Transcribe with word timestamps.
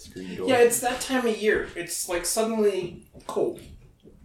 screen 0.00 0.36
door. 0.36 0.48
Yeah, 0.48 0.58
it's 0.58 0.80
that 0.80 1.00
time 1.00 1.26
of 1.26 1.36
year. 1.36 1.68
It's 1.76 2.08
like 2.08 2.24
suddenly 2.26 3.06
cold. 3.26 3.60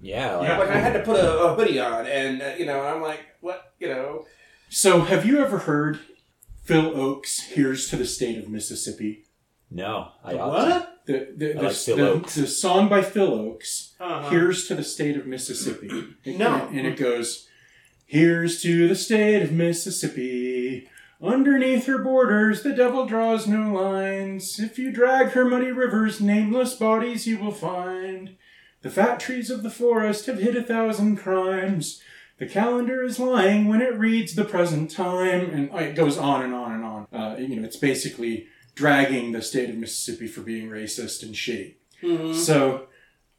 yeah. 0.02 0.36
Like, 0.38 0.48
Yeah. 0.50 0.58
Like 0.60 0.70
I 0.70 0.78
had 0.80 0.94
to 0.94 1.00
put 1.04 1.18
a, 1.20 1.38
a 1.44 1.56
hoodie 1.56 1.80
on, 1.80 2.06
and 2.08 2.42
uh, 2.42 2.52
you 2.58 2.66
know, 2.66 2.82
I'm 2.82 3.02
like, 3.02 3.22
what? 3.42 3.74
You 3.80 3.88
know, 3.90 4.26
So, 4.70 5.02
have 5.02 5.26
you 5.26 5.40
ever 5.40 5.60
heard 5.60 6.00
Phil 6.64 6.92
Ochs' 6.92 7.42
"Here's 7.54 7.90
to 7.90 7.96
the 7.96 8.06
State 8.06 8.38
of 8.38 8.50
Mississippi"? 8.50 9.26
No, 9.72 10.10
I 10.24 10.34
The 10.34 10.40
ought 10.40 10.66
to. 10.66 10.72
what? 10.72 10.92
The 11.06 11.34
the, 11.38 11.50
I 11.52 11.58
the, 11.58 11.64
like 11.64 11.76
Phil 11.76 11.98
the, 11.98 12.04
Ochs. 12.20 12.34
the 12.36 12.48
song 12.48 12.90
by 12.90 13.02
Phil 13.04 13.32
Ochs. 13.32 13.94
Uh-huh. 14.00 14.30
Here's 14.30 14.68
to 14.68 14.76
the 14.76 14.84
state 14.84 15.18
of 15.18 15.26
Mississippi. 15.28 15.90
It- 16.24 16.38
No. 16.40 16.68
and 16.72 16.88
it 16.88 16.98
goes, 16.98 17.48
"Here's 18.06 18.62
to 18.64 18.88
the 18.88 18.96
state 18.96 19.42
of 19.44 19.52
Mississippi." 19.52 20.55
Underneath 21.22 21.86
her 21.86 21.98
borders, 21.98 22.62
the 22.64 22.74
devil 22.74 23.06
draws 23.06 23.48
no 23.48 23.72
lines. 23.72 24.60
If 24.60 24.78
you 24.78 24.92
drag 24.92 25.30
her 25.30 25.46
muddy 25.46 25.72
rivers, 25.72 26.20
nameless 26.20 26.74
bodies 26.76 27.26
you 27.26 27.38
will 27.38 27.52
find. 27.54 28.36
The 28.82 28.90
fat 28.90 29.20
trees 29.20 29.50
of 29.50 29.64
the 29.64 29.70
forest 29.72 30.26
have 30.26 30.40
hid 30.40 30.56
a 30.56 30.64
thousand 30.64 31.18
crimes. 31.18 32.02
The 32.38 32.46
calendar 32.46 33.02
is 33.02 33.18
lying 33.18 33.68
when 33.68 33.82
it 33.82 33.98
reads 33.98 34.36
the 34.36 34.44
present 34.44 34.92
time, 34.92 35.50
and 35.52 35.72
uh, 35.72 35.78
it 35.78 35.96
goes 35.96 36.18
on 36.18 36.44
and 36.44 36.54
on 36.54 36.72
and 36.74 36.84
on. 36.84 37.08
Uh, 37.14 37.38
you 37.38 37.56
know, 37.56 37.64
it's 37.66 37.78
basically 37.78 38.48
dragging 38.76 39.32
the 39.32 39.42
state 39.42 39.70
of 39.70 39.78
Mississippi 39.78 40.28
for 40.28 40.42
being 40.42 40.68
racist 40.70 41.24
and 41.24 41.34
shitty. 41.34 41.76
Mhm. 42.04 42.36
So, 42.36 42.88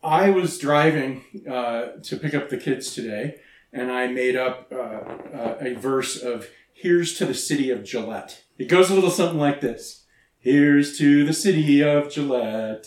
I 0.02 0.30
was 0.30 0.58
driving 0.58 1.24
uh, 1.48 1.98
to 2.04 2.16
pick 2.16 2.34
up 2.34 2.48
the 2.48 2.56
kids 2.56 2.94
today, 2.94 3.36
and 3.70 3.92
I 3.92 4.06
made 4.06 4.34
up 4.34 4.72
uh, 4.72 4.76
uh, 4.76 5.56
a 5.60 5.74
verse 5.74 6.16
of 6.22 6.48
"Here's 6.78 7.14
to 7.14 7.24
the 7.24 7.34
city 7.34 7.70
of 7.70 7.84
Gillette." 7.84 8.42
It 8.58 8.68
goes 8.68 8.90
a 8.90 8.94
little 8.94 9.10
something 9.10 9.38
like 9.38 9.62
this: 9.62 10.04
"Here's 10.38 10.98
to 10.98 11.24
the 11.24 11.32
city 11.32 11.82
of 11.82 12.12
Gillette." 12.12 12.86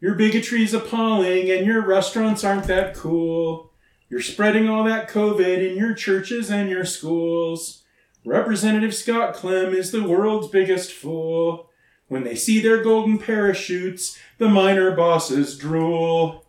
Your 0.00 0.14
bigotry's 0.14 0.72
appalling, 0.72 1.50
and 1.50 1.66
your 1.66 1.82
restaurants 1.82 2.42
aren't 2.42 2.66
that 2.66 2.94
cool. 2.94 3.72
You're 4.08 4.20
spreading 4.20 4.68
all 4.68 4.84
that 4.84 5.08
COVID 5.08 5.70
in 5.70 5.76
your 5.76 5.92
churches 5.92 6.50
and 6.50 6.70
your 6.70 6.86
schools. 6.86 7.84
Representative 8.24 8.94
Scott 8.94 9.34
Clem 9.34 9.74
is 9.74 9.92
the 9.92 10.02
world's 10.02 10.48
biggest 10.48 10.92
fool. 10.92 11.70
When 12.08 12.24
they 12.24 12.34
see 12.34 12.60
their 12.60 12.82
golden 12.82 13.18
parachutes, 13.18 14.18
the 14.38 14.48
minor 14.48 14.90
bosses 14.92 15.58
drool. 15.58 16.43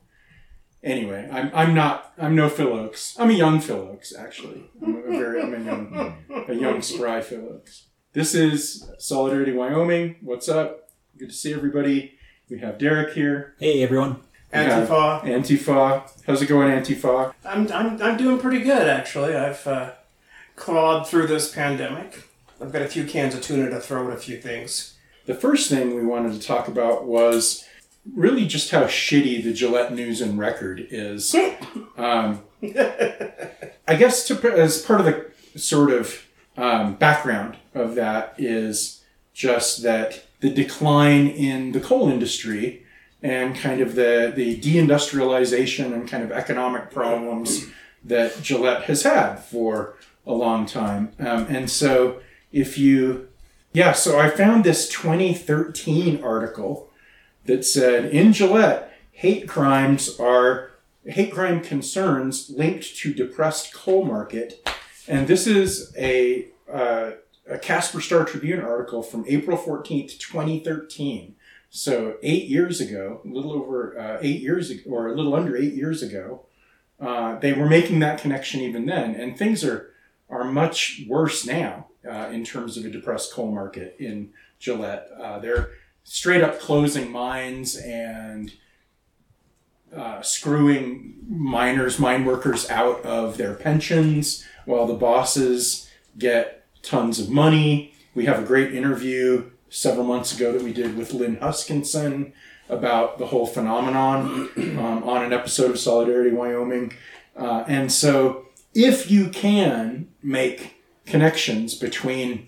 Anyway, 0.86 1.28
I'm, 1.32 1.50
I'm 1.56 1.74
not 1.74 2.14
I'm 2.20 2.36
no 2.36 2.48
Phil 2.48 2.68
Ochs. 2.68 3.16
I'm 3.20 3.32
a 3.32 3.34
young 3.34 3.60
Phil 3.60 3.88
Ochs, 3.88 4.14
actually. 4.18 4.70
I'm 4.84 4.96
a 4.96 5.18
very 5.18 5.42
I'm 5.42 5.54
a 5.56 5.60
young 5.60 6.16
a 6.48 6.54
young 6.54 6.82
spry 6.84 7.22
Phil 7.22 7.42
Ochs. 7.42 7.86
This 8.14 8.36
is 8.36 8.88
Solidarity 9.00 9.52
Wyoming. 9.52 10.18
What's 10.22 10.48
up? 10.48 10.92
Good 11.18 11.30
to 11.30 11.36
see 11.36 11.54
everybody. 11.54 12.14
We 12.52 12.60
have 12.60 12.78
Derek 12.78 13.16
here. 13.16 13.56
Hey 13.60 13.82
everyone. 13.82 14.22
Antifa. 14.54 15.24
Antifa. 15.24 16.12
How's 16.28 16.44
it 16.44 16.46
going, 16.46 16.70
Antifa? 16.70 17.34
I'm, 17.44 17.70
I'm 17.72 18.00
I'm 18.00 18.16
doing 18.16 18.38
pretty 18.38 18.60
good 18.60 18.88
actually. 18.88 19.36
I've 19.36 19.66
uh, 19.66 19.94
clawed 20.56 21.08
through 21.08 21.26
this 21.26 21.52
pandemic. 21.52 22.30
I've 22.62 22.72
got 22.72 22.84
a 22.84 22.88
few 22.88 23.06
cans 23.06 23.34
of 23.34 23.42
tuna 23.42 23.72
to 23.72 23.80
throw 23.80 24.08
at 24.12 24.16
a 24.16 24.20
few 24.20 24.38
things. 24.38 24.96
The 25.26 25.34
first 25.34 25.68
thing 25.68 25.96
we 25.96 26.06
wanted 26.06 26.40
to 26.40 26.48
talk 26.48 26.68
about 26.68 27.06
was 27.06 27.66
really 28.14 28.46
just 28.46 28.72
how 28.72 28.84
shitty 28.84 29.44
the 29.44 29.54
Gillette 29.54 29.94
News 29.94 30.22
and 30.22 30.38
Record 30.38 30.88
is. 30.90 31.36
Um, 31.98 32.42
I 33.88 33.96
guess 33.98 34.28
to, 34.28 34.54
as 34.54 34.82
part 34.82 35.00
of 35.02 35.06
the 35.06 35.60
sort 35.60 35.92
of 35.92 36.26
um, 36.58 36.96
background 36.96 37.58
of 37.74 37.96
that 37.96 38.36
is 38.38 39.04
just 39.34 39.84
that 39.84 40.26
the 40.40 40.50
decline 40.50 41.28
in 41.28 41.72
the 41.72 41.80
coal 41.80 42.10
industry 42.10 42.86
and 43.22 43.56
kind 43.56 43.82
of 43.82 43.96
the, 43.96 44.32
the 44.36 44.60
deindustrialization 44.60 45.94
and 45.94 46.08
kind 46.08 46.24
of 46.24 46.32
economic 46.32 46.92
problems 46.92 47.68
that 48.04 48.42
Gillette 48.42 48.84
has 48.84 49.04
had 49.04 49.38
for 49.38 49.98
a 50.28 50.34
long 50.34 50.66
time. 50.66 51.12
Um, 51.20 51.48
and 51.50 51.70
so 51.70 52.20
if 52.52 52.78
you, 52.78 53.28
yeah, 53.74 53.94
so 53.94 54.20
I 54.20 54.30
found 54.30 54.64
this 54.64 54.88
2013 54.90 56.24
article 56.24 56.92
that 57.46 57.66
said 57.66 58.06
in 58.06 58.34
Gillette, 58.34 58.92
hate 59.12 59.48
crimes 59.48 60.20
are 60.20 60.72
hate 61.06 61.32
crime 61.32 61.62
concerns 61.62 62.50
linked 62.50 62.96
to 62.98 63.14
depressed 63.14 63.74
coal 63.74 64.04
market. 64.04 64.68
And 65.08 65.28
this 65.28 65.46
is 65.48 65.94
a, 65.98 66.48
uh, 66.72 67.12
a 67.48 67.60
Casper 67.60 68.02
Star 68.02 68.26
Tribune 68.26 68.60
article 68.60 69.04
from 69.04 69.24
April 69.28 69.58
14th, 69.58 70.18
2013. 70.20 71.36
So 71.70 72.18
eight 72.24 72.46
years 72.46 72.82
ago, 72.82 73.22
a 73.24 73.28
little 73.28 73.52
over 73.52 74.00
uh, 74.00 74.18
eight 74.22 74.42
years 74.42 74.70
ago, 74.70 74.90
or 74.90 75.08
a 75.08 75.16
little 75.16 75.36
under 75.36 75.56
eight 75.56 75.74
years 75.74 76.02
ago, 76.02 76.46
uh, 77.00 77.38
they 77.40 77.54
were 77.54 77.68
making 77.68 78.00
that 78.00 78.22
connection 78.22 78.62
even 78.62 78.86
then. 78.86 79.14
And 79.14 79.38
things 79.38 79.64
are, 79.64 79.92
are 80.30 80.46
much 80.46 81.02
worse 81.08 81.46
now 81.46 81.88
uh, 82.10 82.30
in 82.32 82.44
terms 82.44 82.78
of 82.78 82.86
a 82.86 82.90
depressed 82.90 83.34
coal 83.34 83.52
market 83.52 83.98
in 84.00 84.32
Gillette. 84.58 85.08
Uh, 85.22 85.40
they're 85.40 85.72
straight 86.06 86.44
up 86.44 86.60
closing 86.60 87.12
mines 87.12 87.76
and 87.76 88.54
uh, 89.94 90.22
screwing 90.22 91.16
miners, 91.28 92.00
mine 92.00 92.24
workers 92.24 92.70
out 92.70 93.02
of 93.04 93.38
their 93.38 93.56
pensions 93.56 94.46
while 94.66 94.86
the 94.86 94.94
bosses 94.94 95.90
get 96.18 96.66
tons 96.84 97.20
of 97.20 97.30
money. 97.30 97.94
We 98.14 98.26
have 98.26 98.40
a 98.40 98.46
great 98.46 98.74
interview 98.74 99.50
several 99.70 100.06
months 100.06 100.34
ago 100.34 100.54
that 100.54 100.62
we 100.62 100.72
did 100.72 100.96
with 100.96 101.12
Lynn 101.12 101.38
Huskinson 101.38 102.34
about 102.70 103.18
the 103.18 103.28
whole 103.28 103.48
phenomenon 103.48 104.50
um, 104.58 105.04
on 105.04 105.24
an 105.24 105.34
episode 105.34 105.72
of 105.72 105.80
Solidarity 105.80 106.32
Wyoming. 106.32 106.94
Uh, 107.36 107.64
and 107.68 107.92
so, 107.92 108.46
if 108.74 109.10
you 109.10 109.30
can 109.30 110.08
make 110.22 110.76
connections 111.06 111.74
between 111.74 112.48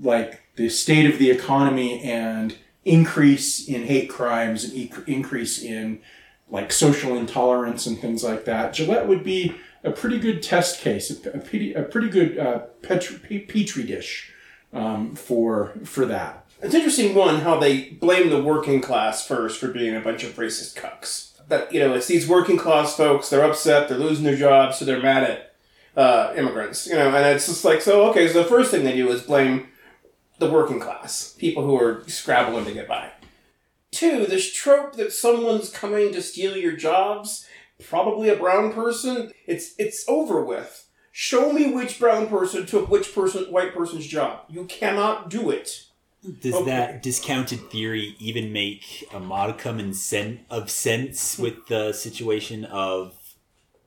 like 0.00 0.43
the 0.56 0.68
state 0.68 1.10
of 1.10 1.18
the 1.18 1.30
economy 1.30 2.00
and 2.02 2.56
increase 2.84 3.66
in 3.66 3.84
hate 3.84 4.08
crimes 4.10 4.64
and 4.64 4.92
increase 5.06 5.62
in 5.62 6.00
like 6.50 6.72
social 6.72 7.16
intolerance 7.16 7.86
and 7.86 7.98
things 7.98 8.22
like 8.22 8.44
that, 8.44 8.74
Gillette 8.74 9.08
would 9.08 9.24
be 9.24 9.54
a 9.82 9.90
pretty 9.90 10.18
good 10.18 10.42
test 10.42 10.80
case, 10.80 11.10
a, 11.10 11.30
a 11.30 11.38
pretty, 11.38 11.74
a 11.74 11.82
pretty 11.82 12.08
good 12.08 12.38
uh, 12.38 12.58
petri, 12.82 13.40
petri 13.40 13.82
dish 13.84 14.32
um, 14.72 15.14
for 15.14 15.72
for 15.84 16.06
that. 16.06 16.46
It's 16.62 16.74
interesting, 16.74 17.14
one, 17.14 17.40
how 17.40 17.58
they 17.58 17.90
blame 17.90 18.30
the 18.30 18.42
working 18.42 18.80
class 18.80 19.26
first 19.26 19.60
for 19.60 19.68
being 19.68 19.94
a 19.94 20.00
bunch 20.00 20.24
of 20.24 20.36
racist 20.36 20.76
cucks. 20.76 21.32
That 21.48 21.72
you 21.72 21.80
know, 21.80 21.92
it's 21.94 22.06
these 22.06 22.26
working 22.26 22.56
class 22.56 22.96
folks. 22.96 23.28
They're 23.28 23.44
upset. 23.44 23.88
They're 23.88 23.98
losing 23.98 24.24
their 24.24 24.36
jobs, 24.36 24.78
so 24.78 24.84
they're 24.84 25.02
mad 25.02 25.24
at 25.24 25.54
uh, 25.96 26.32
immigrants. 26.36 26.86
You 26.86 26.94
know, 26.94 27.14
and 27.14 27.36
it's 27.36 27.46
just 27.46 27.64
like 27.64 27.82
so. 27.82 28.08
Okay, 28.10 28.28
so 28.28 28.42
the 28.42 28.48
first 28.48 28.70
thing 28.70 28.84
they 28.84 28.96
do 28.96 29.10
is 29.10 29.22
blame 29.22 29.68
the 30.44 30.52
working 30.52 30.80
class, 30.80 31.34
people 31.38 31.64
who 31.64 31.76
are 31.80 32.02
scrabbling 32.06 32.64
to 32.66 32.72
get 32.72 32.88
by. 32.88 33.10
Two, 33.90 34.26
this 34.26 34.52
trope 34.52 34.96
that 34.96 35.12
someone's 35.12 35.70
coming 35.70 36.12
to 36.12 36.20
steal 36.22 36.56
your 36.56 36.72
jobs, 36.72 37.46
probably 37.84 38.28
a 38.28 38.36
brown 38.36 38.72
person. 38.72 39.32
It's 39.46 39.74
it's 39.78 40.04
over 40.08 40.44
with. 40.44 40.88
Show 41.12 41.52
me 41.52 41.72
which 41.72 42.00
brown 42.00 42.26
person 42.26 42.66
took 42.66 42.90
which 42.90 43.14
person 43.14 43.44
white 43.44 43.72
person's 43.74 44.06
job. 44.06 44.40
You 44.48 44.64
cannot 44.64 45.30
do 45.30 45.48
it. 45.50 45.84
Does 46.40 46.54
Okay. 46.54 46.64
that 46.64 47.02
discounted 47.02 47.70
theory 47.70 48.16
even 48.18 48.52
make 48.52 49.06
a 49.12 49.20
modicum 49.20 49.78
in 49.78 49.92
sen- 49.94 50.44
of 50.50 50.70
sense 50.70 51.38
with 51.38 51.66
the 51.68 51.92
situation 51.92 52.64
of 52.64 53.14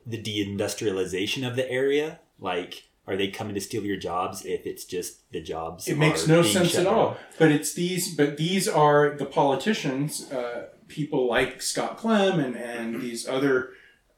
the 0.05 0.21
deindustrialization 0.21 1.45
of 1.45 1.55
the 1.55 1.69
area? 1.69 2.19
Like, 2.39 2.83
are 3.07 3.15
they 3.15 3.29
coming 3.29 3.55
to 3.55 3.61
steal 3.61 3.83
your 3.83 3.97
jobs 3.97 4.45
if 4.45 4.65
it's 4.65 4.83
just 4.83 5.31
the 5.31 5.41
jobs? 5.41 5.87
It 5.87 5.97
makes 5.97 6.27
no 6.27 6.43
sense 6.43 6.75
at 6.75 6.85
all. 6.85 7.17
But 7.39 7.51
it's 7.51 7.73
these. 7.73 8.13
But 8.13 8.37
these 8.37 8.67
are 8.67 9.15
the 9.17 9.25
politicians, 9.25 10.29
uh, 10.31 10.67
people 10.87 11.27
like 11.27 11.61
Scott 11.61 11.97
Clem 11.97 12.39
and 12.39 12.55
and 12.55 13.01
these 13.01 13.27
other 13.27 13.71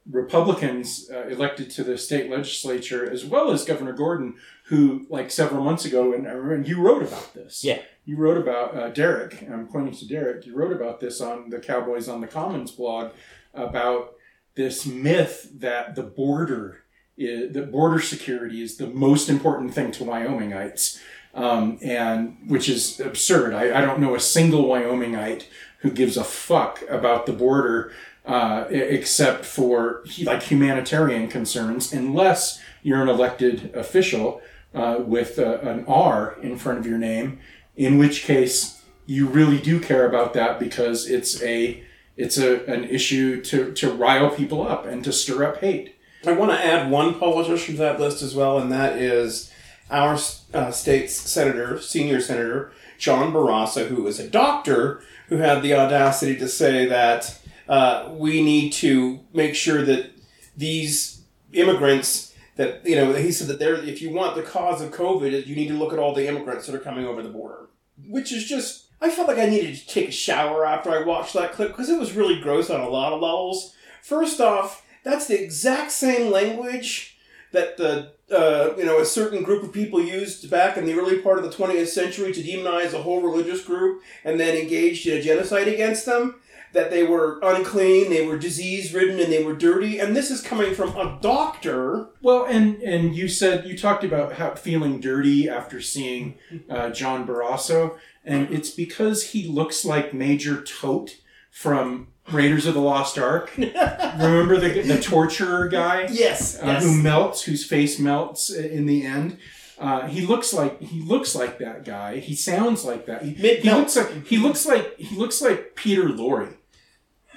Republicans 0.09 1.09
uh, 1.13 1.27
elected 1.27 1.69
to 1.69 1.83
the 1.83 1.97
state 1.97 2.31
legislature, 2.31 3.09
as 3.09 3.23
well 3.23 3.51
as 3.51 3.63
Governor 3.63 3.93
Gordon, 3.93 4.35
who 4.65 5.05
like 5.09 5.29
several 5.29 5.63
months 5.63 5.85
ago, 5.85 6.13
and, 6.13 6.25
and 6.25 6.67
you 6.67 6.81
wrote 6.81 7.03
about 7.03 7.33
this. 7.35 7.63
Yeah. 7.63 7.81
You 8.05 8.17
wrote 8.17 8.37
about 8.37 8.75
uh, 8.75 8.89
Derek. 8.89 9.43
I'm 9.43 9.67
pointing 9.67 9.93
to 9.93 10.07
Derek. 10.07 10.47
You 10.47 10.55
wrote 10.55 10.71
about 10.71 10.99
this 10.99 11.21
on 11.21 11.51
the 11.51 11.59
Cowboys 11.59 12.07
on 12.07 12.21
the 12.21 12.27
Commons 12.27 12.71
blog 12.71 13.11
about 13.53 14.15
this 14.55 14.85
myth 14.85 15.51
that 15.53 15.95
the 15.95 16.03
border 16.03 16.83
is, 17.19 17.53
the 17.53 17.63
border 17.63 17.99
security 17.99 18.61
is 18.61 18.77
the 18.77 18.87
most 18.87 19.29
important 19.29 19.73
thing 19.73 19.91
to 19.91 20.03
Wyomingites, 20.03 20.99
um, 21.35 21.77
and 21.83 22.37
which 22.47 22.69
is 22.69 22.99
absurd. 22.99 23.53
I, 23.53 23.77
I 23.77 23.81
don't 23.81 23.99
know 23.99 24.15
a 24.15 24.19
single 24.19 24.63
Wyomingite 24.63 25.45
who 25.79 25.91
gives 25.91 26.17
a 26.17 26.23
fuck 26.23 26.83
about 26.89 27.25
the 27.25 27.33
border 27.33 27.93
uh, 28.25 28.65
except 28.69 29.45
for 29.45 30.03
like 30.23 30.43
humanitarian 30.43 31.27
concerns, 31.27 31.93
unless 31.93 32.61
you're 32.83 33.01
an 33.01 33.09
elected 33.09 33.73
official 33.73 34.41
uh, 34.73 34.97
with 34.99 35.39
uh, 35.39 35.59
an 35.61 35.85
R 35.87 36.37
in 36.41 36.57
front 36.57 36.79
of 36.79 36.85
your 36.85 36.97
name, 36.97 37.39
in 37.75 37.97
which 37.97 38.23
case 38.23 38.83
you 39.05 39.25
really 39.27 39.57
do 39.57 39.79
care 39.79 40.07
about 40.07 40.33
that 40.33 40.59
because 40.59 41.09
it's 41.09 41.41
a 41.41 41.83
it's 42.17 42.37
a 42.37 42.65
an 42.65 42.83
issue 42.83 43.41
to 43.41 43.73
to 43.73 43.91
rile 43.91 44.29
people 44.29 44.67
up 44.67 44.85
and 44.85 45.03
to 45.03 45.11
stir 45.11 45.43
up 45.43 45.57
hate. 45.57 45.95
I 46.25 46.33
want 46.33 46.51
to 46.51 46.65
add 46.65 46.91
one 46.91 47.17
politician 47.17 47.75
to 47.75 47.81
that 47.81 47.99
list 47.99 48.21
as 48.21 48.35
well, 48.35 48.59
and 48.59 48.71
that 48.71 48.97
is 48.97 49.51
our 49.89 50.17
uh, 50.53 50.71
state's 50.71 51.15
senator, 51.15 51.79
senior 51.79 52.19
senator 52.19 52.71
John 52.97 53.31
Barrasso, 53.31 53.87
who 53.87 54.05
is 54.07 54.19
a 54.19 54.29
doctor 54.29 55.01
who 55.29 55.37
had 55.37 55.61
the 55.61 55.73
audacity 55.73 56.37
to 56.37 56.47
say 56.47 56.85
that 56.87 57.39
uh, 57.67 58.09
we 58.11 58.43
need 58.43 58.73
to 58.73 59.21
make 59.33 59.55
sure 59.55 59.83
that 59.83 60.11
these 60.57 61.21
immigrants 61.53 62.35
that 62.57 62.85
you 62.85 62.95
know 62.95 63.13
he 63.13 63.31
said 63.31 63.47
that 63.47 63.59
there 63.59 63.75
if 63.75 64.01
you 64.01 64.11
want 64.11 64.35
the 64.35 64.43
cause 64.43 64.81
of 64.81 64.91
covid 64.91 65.47
you 65.47 65.55
need 65.55 65.69
to 65.69 65.73
look 65.73 65.93
at 65.93 65.97
all 65.97 66.13
the 66.13 66.27
immigrants 66.27 66.67
that 66.67 66.75
are 66.75 66.79
coming 66.79 67.05
over 67.05 67.23
the 67.23 67.29
border 67.29 67.69
which 68.07 68.31
is 68.31 68.43
just 68.45 68.85
i 69.01 69.09
felt 69.09 69.27
like 69.27 69.39
i 69.39 69.47
needed 69.47 69.75
to 69.75 69.87
take 69.87 70.09
a 70.09 70.11
shower 70.11 70.65
after 70.65 70.91
i 70.91 71.01
watched 71.01 71.33
that 71.33 71.53
clip 71.53 71.69
because 71.69 71.89
it 71.89 71.97
was 71.97 72.13
really 72.13 72.39
gross 72.39 72.69
on 72.69 72.81
a 72.81 72.89
lot 72.89 73.13
of 73.13 73.21
levels. 73.21 73.73
First 74.03 74.39
off 74.39 74.85
that's 75.03 75.27
the 75.27 75.41
exact 75.41 75.91
same 75.91 76.31
language 76.31 77.17
that 77.51 77.77
the 77.77 78.13
uh, 78.31 78.75
you 78.77 78.85
know 78.85 78.99
a 78.99 79.05
certain 79.05 79.43
group 79.43 79.63
of 79.63 79.73
people 79.73 80.01
used 80.01 80.49
back 80.49 80.77
in 80.77 80.85
the 80.85 80.93
early 80.93 81.19
part 81.19 81.39
of 81.39 81.43
the 81.43 81.49
20th 81.49 81.87
century 81.87 82.31
to 82.31 82.43
demonize 82.43 82.93
a 82.93 83.01
whole 83.01 83.21
religious 83.21 83.63
group 83.63 84.01
and 84.23 84.39
then 84.39 84.55
engaged 84.55 85.07
in 85.07 85.17
a 85.17 85.21
genocide 85.21 85.67
against 85.67 86.05
them 86.05 86.35
that 86.71 86.91
they 86.91 87.03
were 87.03 87.39
unclean, 87.41 88.09
they 88.09 88.25
were 88.25 88.37
disease 88.37 88.93
ridden, 88.93 89.19
and 89.19 89.31
they 89.31 89.43
were 89.43 89.55
dirty. 89.55 89.99
And 89.99 90.15
this 90.15 90.29
is 90.29 90.41
coming 90.41 90.75
from 90.75 90.95
a 90.95 91.17
doctor. 91.21 92.09
Well, 92.21 92.45
and 92.45 92.81
and 92.83 93.15
you 93.15 93.27
said 93.27 93.65
you 93.65 93.77
talked 93.77 94.03
about 94.03 94.33
how 94.33 94.55
feeling 94.55 94.99
dirty 94.99 95.49
after 95.49 95.81
seeing 95.81 96.35
uh, 96.69 96.91
John 96.91 97.25
Barrasso, 97.25 97.97
and 98.23 98.51
it's 98.51 98.69
because 98.69 99.31
he 99.31 99.47
looks 99.47 99.83
like 99.83 100.13
Major 100.13 100.57
Toht 100.57 101.15
from 101.49 102.09
Raiders 102.31 102.65
of 102.65 102.73
the 102.73 102.81
Lost 102.81 103.17
Ark. 103.17 103.51
Remember 103.57 104.57
the 104.57 104.81
the 104.81 104.99
torturer 105.01 105.67
guy? 105.67 106.07
Yes, 106.11 106.61
uh, 106.61 106.65
yes. 106.65 106.83
who 106.83 107.01
melts, 107.01 107.43
whose 107.43 107.65
face 107.65 107.99
melts 107.99 108.49
in 108.49 108.85
the 108.85 109.05
end. 109.05 109.37
Uh, 109.77 110.07
he 110.07 110.25
looks 110.25 110.53
like 110.53 110.81
he 110.81 111.01
looks 111.01 111.35
like 111.35 111.57
that 111.59 111.85
guy. 111.85 112.17
He 112.19 112.35
sounds 112.35 112.83
like 112.83 113.05
that. 113.05 113.23
He, 113.23 113.33
Mid- 113.41 113.59
he 113.59 113.71
looks 113.71 113.95
like 113.95 114.27
he 114.27 114.37
looks 114.37 114.65
like 114.65 114.97
he 114.97 115.15
looks 115.15 115.41
like 115.41 115.75
Peter 115.75 116.03
Lorre. 116.03 116.55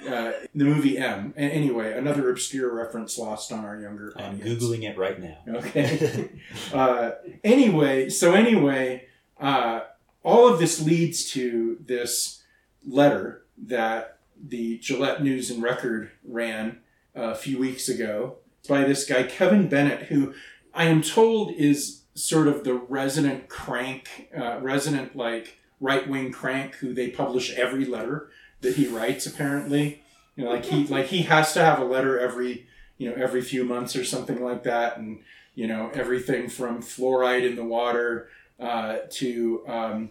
Uh, 0.05 0.33
the 0.53 0.65
movie 0.65 0.97
M. 0.97 1.33
Anyway, 1.37 1.97
another 1.97 2.29
obscure 2.29 2.73
reference 2.73 3.17
lost 3.17 3.53
on 3.53 3.63
our 3.63 3.79
younger 3.79 4.11
I'm 4.17 4.35
audience. 4.35 4.61
googling 4.61 4.83
it 4.83 4.97
right 4.97 5.17
now. 5.17 5.37
Okay. 5.47 6.29
uh, 6.73 7.11
anyway, 7.41 8.09
so 8.09 8.33
anyway, 8.33 9.07
uh, 9.39 9.81
all 10.21 10.51
of 10.51 10.59
this 10.59 10.81
leads 10.81 11.31
to 11.31 11.77
this 11.85 12.43
letter 12.85 13.45
that 13.65 14.19
the 14.45 14.77
Gillette 14.79 15.23
News 15.23 15.49
and 15.49 15.63
Record 15.63 16.11
ran 16.23 16.79
a 17.15 17.35
few 17.35 17.57
weeks 17.57 17.87
ago 17.87 18.37
by 18.67 18.83
this 18.83 19.05
guy, 19.05 19.23
Kevin 19.23 19.67
Bennett, 19.67 20.03
who 20.03 20.33
I 20.73 20.85
am 20.85 21.01
told 21.01 21.53
is 21.53 22.03
sort 22.15 22.47
of 22.47 22.63
the 22.63 22.73
resident 22.73 23.49
crank, 23.49 24.29
uh, 24.37 24.59
resident 24.59 25.15
like 25.15 25.57
right 25.79 26.07
wing 26.07 26.31
crank 26.31 26.75
who 26.75 26.93
they 26.93 27.09
publish 27.09 27.53
every 27.55 27.85
letter 27.85 28.29
that 28.61 28.75
he 28.75 28.87
writes 28.87 29.25
apparently. 29.25 30.01
You 30.35 30.45
know, 30.45 30.51
like 30.51 30.65
he 30.65 30.87
like 30.87 31.07
he 31.07 31.23
has 31.23 31.53
to 31.53 31.63
have 31.63 31.79
a 31.79 31.85
letter 31.85 32.19
every 32.19 32.67
you 32.97 33.09
know 33.09 33.15
every 33.15 33.41
few 33.41 33.63
months 33.63 33.95
or 33.95 34.03
something 34.03 34.43
like 34.43 34.63
that, 34.63 34.97
and 34.97 35.19
you 35.53 35.67
know 35.67 35.91
everything 35.93 36.49
from 36.49 36.81
fluoride 36.81 37.47
in 37.47 37.55
the 37.55 37.63
water 37.63 38.29
uh, 38.59 38.99
to 39.11 39.63
um, 39.67 40.09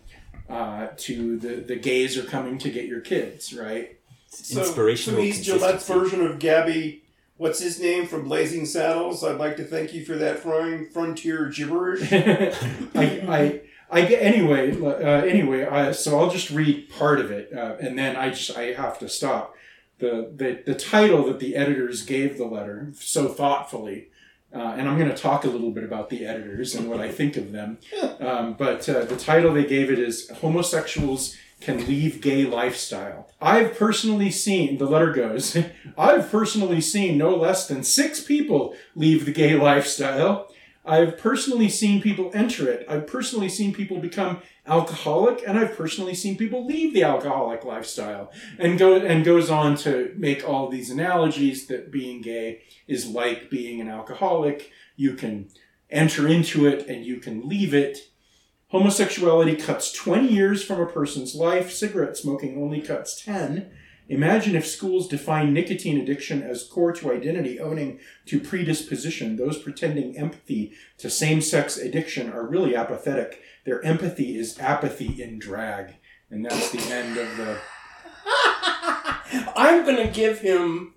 uh, 0.49 0.89
to 0.97 1.39
the 1.39 1.57
the 1.57 1.77
gays 1.77 2.17
are 2.17 2.23
coming 2.23 2.59
to 2.59 2.71
get 2.71 2.85
your 2.85 3.01
kids, 3.01 3.53
right? 3.53 3.99
It's 4.39 4.57
inspirational. 4.57 5.21
So, 5.21 5.25
he's 5.25 5.45
Gillette's 5.45 5.87
version 5.87 6.25
of 6.25 6.39
Gabby. 6.39 7.03
What's 7.37 7.61
his 7.61 7.81
name 7.81 8.07
from 8.07 8.29
Blazing 8.29 8.67
Saddles? 8.67 9.25
I'd 9.25 9.39
like 9.39 9.57
to 9.57 9.65
thank 9.65 9.93
you 9.95 10.05
for 10.05 10.15
that 10.17 10.39
frying 10.39 10.89
frontier 10.91 11.49
gibberish. 11.49 12.09
I, 12.13 12.91
I, 12.95 13.61
I 13.91 14.05
get 14.05 14.23
anyway. 14.23 14.81
Uh, 14.81 15.25
anyway, 15.25 15.65
I, 15.67 15.93
so 15.93 16.19
I'll 16.19 16.31
just 16.31 16.51
read 16.51 16.89
part 16.91 17.21
of 17.21 17.31
it, 17.31 17.53
uh, 17.53 17.77
and 17.81 17.99
then 17.99 18.17
I 18.17 18.31
just 18.31 18.57
I 18.57 18.73
have 18.73 18.99
to 19.01 19.09
stop. 19.09 19.55
The, 19.99 20.33
the 20.35 20.63
the 20.65 20.75
title 20.79 21.25
that 21.27 21.39
the 21.41 21.55
editors 21.57 22.03
gave 22.03 22.39
the 22.39 22.47
letter 22.47 22.93
so 22.95 23.29
thoughtfully, 23.29 24.09
uh, 24.55 24.75
and 24.77 24.89
I'm 24.89 24.97
going 24.99 25.11
to 25.11 25.17
talk 25.17 25.45
a 25.45 25.49
little 25.49 25.71
bit 25.71 25.85
about 25.85 26.11
the 26.11 26.25
editors 26.27 26.75
and 26.75 26.89
what 26.89 27.01
I 27.01 27.11
think 27.11 27.37
of 27.37 27.53
them. 27.53 27.79
Um, 28.21 28.55
but 28.55 28.89
uh, 28.89 29.05
the 29.05 29.17
title 29.17 29.53
they 29.53 29.65
gave 29.67 29.91
it 29.91 29.99
is 29.99 30.29
"Homosexuals 30.31 31.37
Can 31.65 31.87
Leave 31.87 32.21
Gay 32.21 32.45
Lifestyle." 32.45 33.29
I've 33.41 33.77
personally 33.77 34.31
seen 34.31 34.79
the 34.79 34.87
letter 34.87 35.13
goes. 35.13 35.57
I've 35.99 36.31
personally 36.31 36.81
seen 36.81 37.19
no 37.19 37.35
less 37.37 37.67
than 37.67 37.83
six 37.83 38.23
people 38.23 38.75
leave 38.95 39.25
the 39.25 39.33
gay 39.33 39.55
lifestyle. 39.55 40.49
I've 40.85 41.17
personally 41.17 41.69
seen 41.69 42.03
people 42.03 42.31
enter 42.35 42.69
it. 42.69 42.85
I've 42.89 43.07
personally 43.07 43.49
seen 43.49 43.73
people 43.73 43.99
become 44.01 44.43
alcoholic, 44.67 45.43
and 45.47 45.59
I've 45.59 45.77
personally 45.77 46.15
seen 46.15 46.37
people 46.37 46.67
leave 46.67 46.93
the 46.93 47.05
alcoholic 47.05 47.65
lifestyle. 47.65 48.33
And 48.59 48.79
go 48.79 48.97
and 48.97 49.25
goes 49.25 49.49
on 49.49 49.77
to 49.79 50.13
make 50.17 50.49
all 50.49 50.69
these 50.69 50.91
analogies 50.91 51.67
that 51.69 51.93
being 51.93 52.21
gay 52.21 52.63
is 52.89 53.07
like 53.07 53.49
being 53.49 53.81
an 53.81 53.89
alcoholic. 53.89 54.71
You 54.97 55.15
can 55.15 55.49
enter 55.91 56.27
into 56.27 56.67
it 56.67 56.89
and 56.89 57.05
you 57.05 57.19
can 57.19 57.49
leave 57.49 57.75
it. 57.75 58.12
Homosexuality 58.73 59.55
cuts 59.57 59.93
20 59.93 60.29
years 60.29 60.65
from 60.65 60.81
a 60.81 60.87
person's 60.87 61.35
life. 61.35 61.71
Cigarette 61.71 62.17
smoking 62.17 62.57
only 62.57 62.81
cuts 62.81 63.23
10. 63.23 63.71
Imagine 64.09 64.57
if 64.57 64.67
schools 64.67 65.09
define 65.09 65.53
nicotine 65.53 66.01
addiction 66.01 66.43
as 66.43 66.65
core 66.65 66.93
to 66.95 67.13
identity, 67.13 67.61
owning 67.61 68.01
to 68.25 68.41
predisposition. 68.41 69.37
Those 69.37 69.59
pretending 69.59 70.17
empathy 70.17 70.73
to 70.97 71.11
same 71.11 71.43
sex 71.43 71.77
addiction 71.77 72.33
are 72.33 72.47
really 72.47 72.75
apathetic. 72.75 73.43
Their 73.67 73.85
empathy 73.85 74.39
is 74.39 74.59
apathy 74.59 75.23
in 75.23 75.39
drag. 75.39 75.97
And 76.31 76.43
that's 76.43 76.71
the 76.71 76.81
end 76.91 77.19
of 77.19 77.37
the. 77.37 77.59
I'm 79.55 79.85
gonna 79.85 80.09
give 80.09 80.41
him 80.41 80.95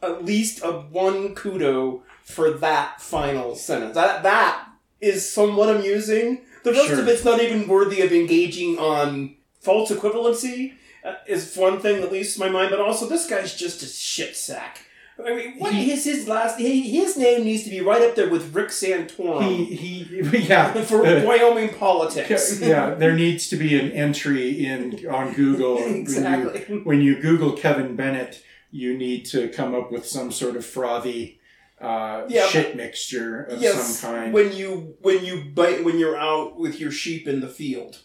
at 0.00 0.24
least 0.24 0.62
a 0.62 0.70
one 0.70 1.34
kudo 1.34 2.02
for 2.22 2.52
that 2.52 3.00
final 3.00 3.56
sentence. 3.56 3.96
That 3.96 4.22
that 4.22 4.68
is 5.00 5.30
somewhat 5.30 5.74
amusing. 5.74 6.42
The 6.62 6.72
rest 6.72 6.88
Sure. 6.88 7.00
of 7.00 7.08
it's 7.08 7.24
not 7.24 7.40
even 7.42 7.66
worthy 7.68 8.02
of 8.02 8.12
engaging 8.12 8.78
on 8.78 9.36
false 9.60 9.90
equivalency. 9.90 10.74
Uh, 11.02 11.14
is 11.26 11.56
one 11.56 11.80
thing 11.80 12.02
that 12.02 12.10
to 12.34 12.40
my 12.40 12.50
mind, 12.50 12.70
but 12.70 12.78
also 12.78 13.06
this 13.06 13.26
guy's 13.26 13.54
just 13.54 13.82
a 13.82 13.86
shit 13.86 14.36
sack. 14.36 14.80
I 15.18 15.34
mean, 15.34 15.58
what 15.58 15.72
He- 15.72 15.90
is 15.92 16.04
his 16.04 16.28
last? 16.28 16.58
He, 16.58 16.82
his 16.90 17.16
name 17.16 17.44
needs 17.44 17.64
to 17.64 17.70
be 17.70 17.80
right 17.80 18.02
up 18.02 18.14
there 18.16 18.28
with 18.28 18.54
Rick 18.54 18.68
Santorum 18.68 19.42
He, 19.66 20.02
he, 20.04 20.38
yeah. 20.48 20.72
for 20.84 21.06
uh, 21.06 21.24
Wyoming 21.24 21.70
politics. 21.74 22.60
yeah, 22.62 22.94
there 22.94 23.14
needs 23.14 23.48
to 23.48 23.56
be 23.56 23.78
an 23.80 23.92
entry 23.92 24.64
in 24.64 25.06
on 25.10 25.32
Google. 25.32 25.76
When 25.78 26.06
you- 26.06 26.80
when 26.84 27.00
you 27.00 27.20
Google 27.20 27.52
Kevin 27.52 27.96
Bennett, 27.96 28.42
you 28.70 28.96
need 28.96 29.24
to 29.26 29.48
come 29.48 29.74
up 29.74 29.90
with 29.90 30.06
some 30.06 30.30
sort 30.30 30.54
of 30.56 30.64
frothy 30.66 31.39
uh, 31.80 32.24
Yeah, 32.28 32.46
shit 32.46 32.76
mixture 32.76 33.44
of 33.44 33.60
Yes, 33.60 33.98
some 34.00 34.12
kind. 34.14 34.32
when 34.32 34.52
you 34.52 34.96
when 35.00 35.24
you 35.24 35.44
bite 35.44 35.84
when 35.84 35.98
you're 35.98 36.16
out 36.18 36.58
with 36.58 36.78
your 36.80 36.90
sheep 36.90 37.26
in 37.26 37.40
the 37.40 37.48
field. 37.48 38.00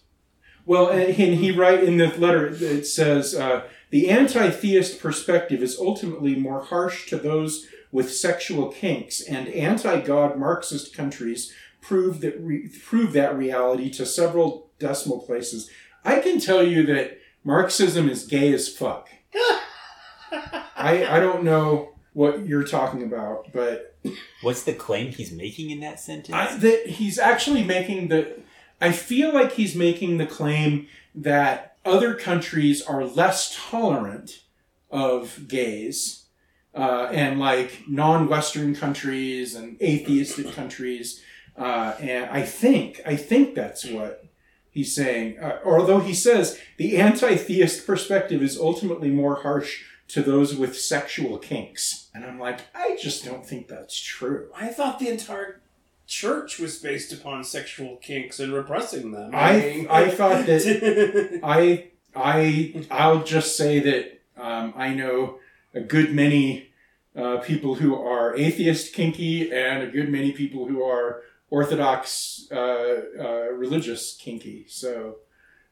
well, 0.66 0.88
and 0.90 1.14
he, 1.14 1.52
write 1.52 1.84
in 1.84 1.98
the 1.98 2.08
letter 2.18 2.48
it 2.48 2.86
says 2.88 3.36
uh, 3.36 3.68
the 3.92 4.10
anti-theist 4.10 5.00
perspective 5.00 5.62
is 5.62 5.78
ultimately 5.80 6.36
more 6.36 6.62
harsh 6.64 7.08
to 7.10 7.18
those 7.18 7.68
with 7.92 8.12
sexual 8.14 8.70
kinks, 8.72 9.22
and 9.22 9.48
anti-God 9.50 10.38
Marxist 10.38 10.94
countries 10.94 11.54
prove 11.82 12.20
that 12.22 12.40
re- 12.42 12.68
prove 12.84 13.14
that 13.14 13.38
reality 13.38 13.90
to 13.92 14.06
several 14.06 14.70
decimal 14.80 15.20
places. 15.20 15.70
I 16.04 16.20
can 16.20 16.40
tell 16.40 16.64
you 16.64 16.86
that 16.88 17.20
Marxism 17.44 18.10
is 18.10 18.26
gay 18.26 18.52
as 18.54 18.68
fuck. 18.68 19.10
I 20.32 21.06
I 21.10 21.20
don't 21.20 21.44
know 21.44 21.95
what 22.16 22.48
you're 22.48 22.64
talking 22.64 23.04
about, 23.04 23.52
but 23.52 23.96
What's 24.42 24.64
the 24.64 24.74
claim 24.74 25.12
he's 25.12 25.32
making 25.32 25.70
in 25.70 25.80
that 25.82 26.00
sentence? 26.00 26.34
I, 26.34 26.56
that 26.58 26.88
he's 26.88 27.20
actually 27.20 27.64
making 27.64 28.08
the. 28.08 28.40
I 28.80 28.92
feel 28.92 29.34
like 29.34 29.54
he's 29.54 29.76
making 29.76 30.18
the 30.18 30.26
claim 30.26 30.88
that 31.14 31.78
other 31.84 32.14
countries 32.14 32.82
are 32.82 33.04
less 33.04 33.56
tolerant 33.70 34.44
of 34.90 35.48
gays, 35.48 36.26
uh, 36.74 37.10
and 37.12 37.40
like 37.40 37.84
non-Western 37.88 38.76
countries 38.76 39.56
and 39.56 39.82
atheistic 39.82 40.54
countries, 40.54 41.22
uh, 41.58 41.96
and 42.00 42.30
I 42.30 42.44
think 42.44 43.02
I 43.06 43.16
think 43.16 43.56
that's 43.56 43.86
what 43.86 44.26
he's 44.70 44.94
saying. 44.96 45.40
Uh, 45.40 45.60
although 45.66 46.00
he 46.00 46.14
says 46.14 46.60
the 46.78 46.98
anti-theist 46.98 47.86
perspective 47.86 48.42
is 48.42 48.58
ultimately 48.58 49.10
more 49.10 49.42
harsh 49.42 49.84
to 50.10 50.22
those 50.22 50.56
with 50.56 50.78
sexual 50.78 51.40
kinks, 51.40 52.05
and 52.16 52.24
I'm 52.24 52.40
like, 52.40 52.62
I 52.74 52.98
just 53.00 53.26
don't 53.26 53.46
think 53.46 53.68
that's 53.68 54.00
true. 54.00 54.48
I 54.56 54.70
thought 54.70 55.00
the 55.00 55.10
entire 55.10 55.60
church 56.08 56.60
was 56.60 56.78
based 56.78 57.12
upon 57.12 57.44
sexual 57.44 57.98
kinks 57.98 58.40
and 58.40 58.54
repressing 58.54 59.12
them. 59.12 59.32
I 59.34 59.86
I 59.90 60.10
thought 60.18 60.46
that 60.46 61.40
I 61.44 61.90
I 62.16 62.88
I'll 62.90 63.24
just 63.24 63.58
say 63.58 63.80
that 63.80 64.22
um, 64.42 64.74
I 64.78 64.94
know 64.94 65.40
a 65.74 65.82
good 65.82 66.14
many 66.14 66.70
uh, 67.18 67.38
people 67.38 67.76
who 67.76 67.96
are 67.96 68.36
atheist 68.36 68.94
kinky 68.94 69.52
and 69.52 69.84
a 69.84 69.88
good 69.88 70.10
many 70.10 70.32
people 70.32 70.68
who 70.68 70.84
are 70.84 71.22
orthodox 71.50 72.48
uh, 72.52 73.02
uh, 73.20 73.48
religious 73.52 74.16
kinky. 74.16 74.66
So 74.70 75.18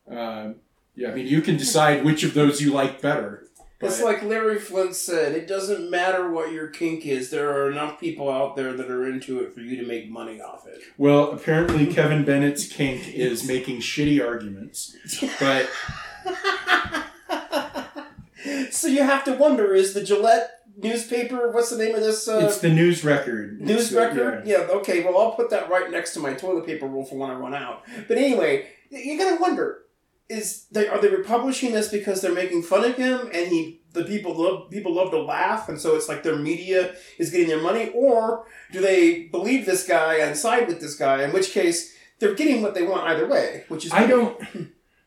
um, 0.10 0.56
yeah, 0.96 1.12
I 1.12 1.16
mean 1.16 1.28
you 1.28 1.42
can 1.42 1.56
decide 1.56 2.04
which 2.04 2.24
of 2.24 2.34
those 2.34 2.62
you 2.62 2.74
like 2.74 3.02
better. 3.02 3.48
It's 3.84 4.02
like 4.02 4.24
Larry 4.24 4.60
Flynt 4.60 4.96
said, 4.96 5.34
it 5.34 5.48
doesn't 5.48 5.90
matter 5.90 6.30
what 6.30 6.52
your 6.52 6.68
kink 6.68 7.06
is, 7.06 7.30
there 7.30 7.52
are 7.52 7.72
enough 7.72 8.00
people 8.00 8.30
out 8.30 8.56
there 8.56 8.74
that 8.74 8.90
are 8.90 9.08
into 9.08 9.40
it 9.42 9.54
for 9.54 9.62
you 9.62 9.78
to 9.78 9.88
make 9.88 10.10
money 10.10 10.42
off 10.42 10.68
it. 10.68 10.82
Well, 10.98 11.32
apparently 11.32 11.88
Kevin 11.88 12.26
Bennett's 12.26 12.68
kink 12.68 13.14
is 13.14 13.48
making 13.48 13.80
shitty 13.80 14.26
arguments, 14.26 14.96
but 15.40 15.70
so 18.72 18.88
you 18.88 19.04
have 19.04 19.24
to 19.26 19.34
wonder 19.34 19.74
is 19.74 19.94
the 19.94 20.04
Gillette 20.04 20.50
newspaper, 20.78 21.52
what's 21.52 21.70
the 21.70 21.78
name 21.78 21.96
of 21.96 22.02
this? 22.02 22.28
Uh, 22.28 22.42
it's 22.44 22.60
the 22.60 22.70
news 22.70 23.04
record. 23.04 23.62
News 23.62 23.88
It's, 23.88 23.92
record? 23.92 24.48
Yeah. 24.48 24.68
okay, 24.72 25.04
well, 25.04 25.18
I'll 25.18 25.34
put 25.34 25.50
that 25.52 25.70
right 25.70 25.90
next 25.92 26.14
to 26.14 26.20
my 26.20 26.34
toilet 26.34 26.66
paper 26.66 26.88
roll 26.88 27.06
for 27.06 27.16
when 27.16 27.30
I 27.30 27.36
run 27.36 27.54
out. 27.54 27.84
But 28.08 28.18
anyway, 28.18 28.68
you 28.90 29.18
gotta 29.18 29.40
wonder 29.40 29.80
is 30.34 30.66
they 30.72 30.88
are 30.88 31.00
they 31.00 31.10
republishing 31.10 31.74
this 31.74 31.90
because 31.90 32.22
they're 32.22 32.34
making 32.34 32.64
fun 32.64 32.84
of 32.84 32.96
him 32.96 33.30
and 33.34 33.48
he 33.48 33.82
the 33.94 34.04
people 34.04 34.36
love 34.36 34.70
people 34.70 34.94
love 34.94 35.12
to 35.12 35.22
laugh 35.22 35.70
and 35.70 35.80
so 35.80 35.96
it's 35.96 36.10
like 36.10 36.24
their 36.24 36.36
media 36.36 36.94
is 37.20 37.30
getting 37.30 37.48
their 37.48 37.62
money 37.62 37.92
or 37.94 38.46
do 38.72 38.82
they 38.82 39.24
believe 39.26 39.66
this 39.66 39.88
guy 39.88 40.16
and 40.16 40.36
side 40.36 40.68
with 40.68 40.82
this 40.82 40.96
guy 40.96 41.24
in 41.24 41.32
which 41.32 41.52
case 41.52 41.96
they're 42.20 42.34
getting 42.34 42.62
what 42.62 42.74
they 42.74 42.84
want 42.84 43.04
either 43.04 43.28
way 43.28 43.64
which 43.68 43.86
is 43.86 43.94
I 43.94 44.08
don't. 44.08 44.38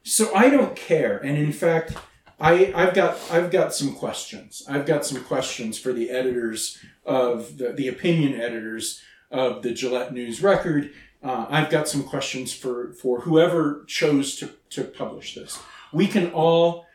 So 0.07 0.33
I 0.33 0.51
don't 0.51 0.77
care, 0.77 1.19
and 1.19 1.37
in 1.37 1.51
fact, 1.51 1.97
I 2.39 2.73
I've 2.77 2.95
got 2.95 3.19
I've 3.29 3.51
got 3.51 3.75
some 3.75 3.93
questions. 3.93 4.63
I've 4.69 4.87
got 4.87 5.05
some 5.05 5.25
questions 5.25 5.81
for 5.81 5.93
the 5.93 6.11
editors 6.11 6.79
of 7.05 7.59
the 7.59 7.73
the 7.73 7.89
opinion 7.89 8.41
editors 8.41 9.03
of 9.33 9.63
the 9.63 9.75
Gillette 9.75 10.13
News 10.13 10.41
Record. 10.41 10.93
Uh, 11.23 11.47
I've 11.49 11.71
got 11.71 11.89
some 11.89 12.03
questions 12.05 12.53
for 12.53 12.93
for 12.93 13.21
whoever 13.23 13.85
chose 13.87 14.37
to 14.37 14.51
to 14.71 14.85
publish 14.85 15.35
this. 15.35 15.59
We 15.93 16.07
can 16.07 16.31
all 16.33 16.87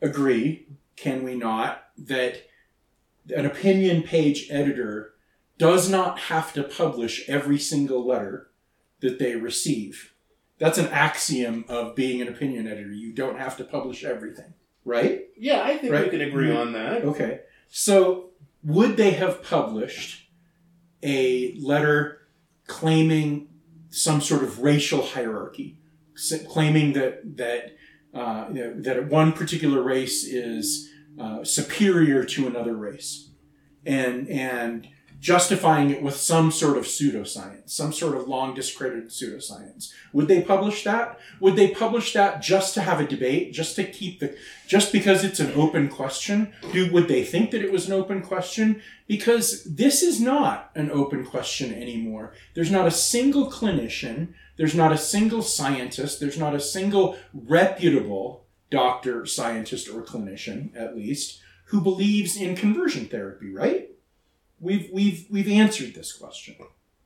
agree, 0.00 0.66
can 0.96 1.22
we 1.24 1.34
not, 1.34 1.84
that 1.98 2.42
an 3.34 3.46
opinion 3.46 4.02
page 4.02 4.48
editor 4.50 5.14
does 5.58 5.88
not 5.90 6.18
have 6.18 6.52
to 6.52 6.62
publish 6.62 7.28
every 7.28 7.58
single 7.58 8.06
letter 8.06 8.50
that 9.00 9.18
they 9.18 9.34
receive. 9.36 10.12
That's 10.58 10.78
an 10.78 10.86
axiom 10.88 11.64
of 11.68 11.94
being 11.96 12.20
an 12.20 12.28
opinion 12.28 12.66
editor. 12.66 12.92
You 12.92 13.12
don't 13.12 13.38
have 13.38 13.56
to 13.58 13.64
publish 13.64 14.04
everything, 14.04 14.54
right? 14.84 15.22
yeah 15.36 15.62
i 15.64 15.70
think 15.76 15.84
we 15.92 15.98
Right. 15.98 16.10
can 16.10 16.20
agree 16.20 16.54
on 16.54 16.72
that 16.74 17.02
Okay. 17.04 17.40
So, 17.68 18.30
would 18.62 18.96
they 18.96 19.10
have 19.12 19.42
published 19.42 20.28
a 21.02 21.54
letter 21.58 22.28
claiming 22.66 23.48
some 23.94 24.20
sort 24.20 24.42
of 24.42 24.58
racial 24.58 25.02
hierarchy, 25.02 25.76
claiming 26.48 26.94
that 26.94 27.36
that 27.36 27.76
uh, 28.12 28.46
that 28.50 29.06
one 29.08 29.32
particular 29.32 29.82
race 29.82 30.24
is 30.24 30.90
uh, 31.20 31.44
superior 31.44 32.24
to 32.24 32.48
another 32.48 32.76
race, 32.76 33.30
and 33.86 34.28
and 34.28 34.88
justifying 35.24 35.88
it 35.88 36.02
with 36.02 36.14
some 36.14 36.50
sort 36.50 36.76
of 36.76 36.84
pseudoscience, 36.84 37.70
some 37.70 37.94
sort 37.94 38.14
of 38.14 38.28
long 38.28 38.52
discredited 38.52 39.08
pseudoscience. 39.08 39.90
Would 40.12 40.28
they 40.28 40.42
publish 40.42 40.84
that? 40.84 41.18
Would 41.40 41.56
they 41.56 41.68
publish 41.68 42.12
that 42.12 42.42
just 42.42 42.74
to 42.74 42.82
have 42.82 43.00
a 43.00 43.06
debate, 43.06 43.54
just 43.54 43.74
to 43.76 43.84
keep 43.84 44.20
the 44.20 44.36
just 44.66 44.92
because 44.92 45.24
it's 45.24 45.40
an 45.40 45.50
open 45.54 45.88
question 45.88 46.52
do 46.74 46.92
would 46.92 47.08
they 47.08 47.24
think 47.24 47.50
that 47.50 47.62
it 47.62 47.72
was 47.72 47.86
an 47.86 47.94
open 47.94 48.20
question 48.20 48.82
because 49.06 49.64
this 49.64 50.02
is 50.02 50.20
not 50.20 50.70
an 50.74 50.90
open 50.90 51.24
question 51.24 51.72
anymore 51.72 52.32
there's 52.54 52.70
not 52.70 52.86
a 52.86 52.90
single 52.90 53.50
clinician 53.50 54.28
there's 54.56 54.74
not 54.74 54.92
a 54.92 54.98
single 54.98 55.42
scientist 55.42 56.18
there's 56.18 56.38
not 56.38 56.54
a 56.54 56.60
single 56.60 57.16
reputable 57.32 58.46
doctor 58.70 59.26
scientist 59.26 59.88
or 59.88 60.02
clinician 60.02 60.74
at 60.74 60.96
least 60.96 61.40
who 61.66 61.80
believes 61.80 62.36
in 62.36 62.56
conversion 62.56 63.06
therapy 63.06 63.52
right 63.52 63.93
we've 64.64 64.88
we've 64.92 65.26
we've 65.30 65.48
answered 65.48 65.94
this 65.94 66.12
question. 66.12 66.56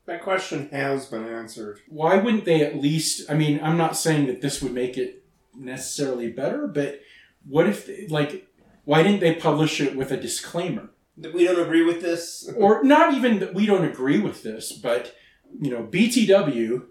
That 0.06 0.22
question 0.22 0.70
has 0.70 1.06
been 1.06 1.26
answered. 1.28 1.80
Why 1.88 2.16
wouldn't 2.16 2.44
they 2.44 2.64
at 2.64 2.80
least 2.80 3.30
i 3.30 3.34
mean 3.34 3.60
i'm 3.62 3.76
not 3.76 3.96
saying 3.96 4.26
that 4.26 4.40
this 4.40 4.62
would 4.62 4.72
make 4.72 4.96
it 4.96 5.24
necessarily 5.54 6.30
better 6.30 6.66
but 6.66 7.00
what 7.46 7.68
if 7.68 7.86
they, 7.86 8.06
like 8.06 8.46
why 8.84 9.02
didn't 9.02 9.20
they 9.20 9.34
publish 9.34 9.80
it 9.80 9.96
with 9.96 10.10
a 10.10 10.16
disclaimer? 10.16 10.90
That 11.18 11.34
we 11.34 11.44
don't 11.44 11.60
agree 11.60 11.84
with 11.84 12.00
this? 12.00 12.48
Or 12.56 12.82
not 12.82 13.12
even 13.12 13.40
that 13.40 13.52
we 13.52 13.66
don't 13.66 13.84
agree 13.84 14.20
with 14.20 14.42
this 14.42 14.72
but 14.72 15.14
you 15.60 15.70
know 15.70 15.82
btw 15.82 16.84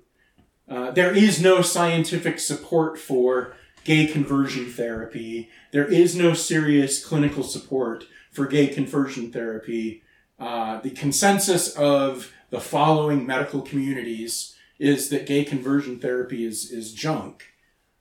uh, 0.69 0.91
there 0.91 1.15
is 1.15 1.41
no 1.41 1.61
scientific 1.61 2.39
support 2.39 2.99
for 2.99 3.55
gay 3.85 4.05
conversion 4.05 4.65
therapy. 4.65 5.49
There 5.71 5.85
is 5.85 6.13
no 6.13 6.33
serious 6.33 7.03
clinical 7.03 7.41
support 7.41 8.05
for 8.33 8.45
gay 8.45 8.67
conversion 8.67 9.31
therapy 9.31 10.03
uh, 10.39 10.79
the 10.81 10.91
consensus 10.91 11.75
of 11.75 12.31
the 12.49 12.59
following 12.59 13.25
medical 13.25 13.61
communities 13.61 14.55
is 14.79 15.09
that 15.09 15.25
gay 15.25 15.43
conversion 15.43 15.99
therapy 15.99 16.45
is 16.45 16.71
is 16.71 16.93
junk. 16.93 17.45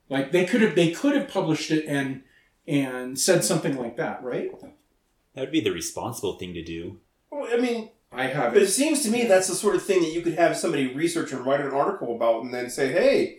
Like 0.09 0.33
they 0.33 0.45
could 0.45 0.61
have 0.63 0.75
they 0.75 0.91
could 0.93 1.17
have 1.17 1.29
published 1.29 1.71
it 1.71 1.85
and 1.87 2.23
and 2.69 3.19
said 3.19 3.45
something 3.45 3.77
like 3.79 3.97
that, 3.97 4.23
right? 4.23 4.51
That 5.35 5.41
would 5.43 5.53
be 5.53 5.61
the 5.61 5.71
responsible 5.73 6.39
thing 6.39 6.55
to 6.55 6.63
do. 6.65 6.99
well, 7.31 7.49
i 7.53 7.57
mean 7.57 7.91
I 8.13 8.27
have 8.29 8.53
But 8.55 8.63
it 8.63 8.67
it. 8.67 8.69
seems 8.73 9.03
to 9.03 9.11
me 9.11 9.25
that's 9.25 9.49
the 9.49 9.55
sort 9.55 9.75
of 9.75 9.83
thing 9.83 10.01
that 10.03 10.13
you 10.13 10.23
could 10.23 10.35
have 10.39 10.57
somebody 10.57 10.95
research 10.95 11.33
and 11.33 11.45
write 11.45 11.61
an 11.61 11.73
article 11.73 12.15
about, 12.15 12.43
and 12.45 12.55
then 12.55 12.71
say, 12.71 12.93
"Hey, 12.93 13.39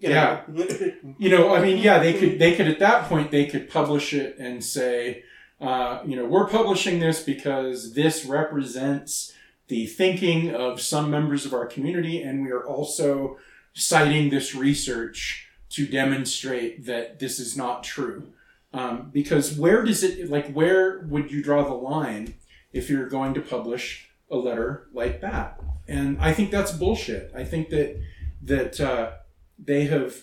you 0.00 0.08
know, 0.10 0.42
You 1.18 1.30
know, 1.30 1.54
I 1.54 1.62
mean, 1.62 1.78
yeah, 1.78 1.98
they 1.98 2.12
could 2.14 2.38
they 2.38 2.54
could 2.56 2.68
at 2.68 2.78
that 2.80 3.08
point 3.08 3.30
they 3.30 3.46
could 3.46 3.70
publish 3.70 4.12
it 4.12 4.36
and 4.38 4.62
say, 4.62 5.22
uh, 5.60 6.00
you 6.06 6.16
know, 6.16 6.24
we're 6.24 6.46
publishing 6.48 7.00
this 7.00 7.22
because 7.22 7.94
this 7.94 8.24
represents 8.24 9.32
the 9.68 9.86
thinking 9.86 10.54
of 10.54 10.80
some 10.80 11.10
members 11.10 11.44
of 11.44 11.52
our 11.52 11.66
community, 11.66 12.22
and 12.22 12.42
we 12.44 12.50
are 12.50 12.64
also 12.64 13.38
citing 13.74 14.30
this 14.30 14.54
research 14.54 15.48
to 15.70 15.86
demonstrate 15.86 16.86
that 16.86 17.18
this 17.18 17.38
is 17.38 17.56
not 17.56 17.84
true. 17.84 18.28
Um, 18.72 19.10
because 19.12 19.56
where 19.56 19.82
does 19.82 20.02
it 20.02 20.30
like 20.30 20.52
where 20.52 21.00
would 21.08 21.30
you 21.30 21.42
draw 21.42 21.64
the 21.64 21.74
line 21.74 22.34
if 22.72 22.88
you're 22.90 23.08
going 23.08 23.34
to 23.34 23.40
publish 23.40 24.10
a 24.30 24.36
letter 24.36 24.88
like 24.92 25.20
that? 25.22 25.58
And 25.86 26.18
I 26.20 26.32
think 26.34 26.50
that's 26.50 26.72
bullshit. 26.72 27.32
I 27.34 27.44
think 27.44 27.70
that 27.70 28.00
that 28.42 28.80
uh, 28.80 29.12
they 29.58 29.84
have 29.84 30.16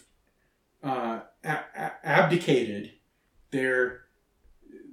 uh, 0.84 1.22
a- 1.44 1.66
a- 1.76 1.94
abdicated 2.04 2.94
their 3.52 4.05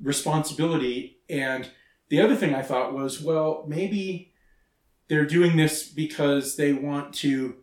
responsibility. 0.03 1.19
And 1.29 1.71
the 2.09 2.21
other 2.21 2.37
thing 2.37 2.55
I 2.55 2.63
thought 2.63 2.93
was, 2.93 3.23
well, 3.23 3.65
maybe 3.67 4.33
they're 5.09 5.27
doing 5.27 5.57
this 5.57 5.89
because 5.89 6.57
they 6.57 6.73
want 6.73 7.15
to 7.17 7.57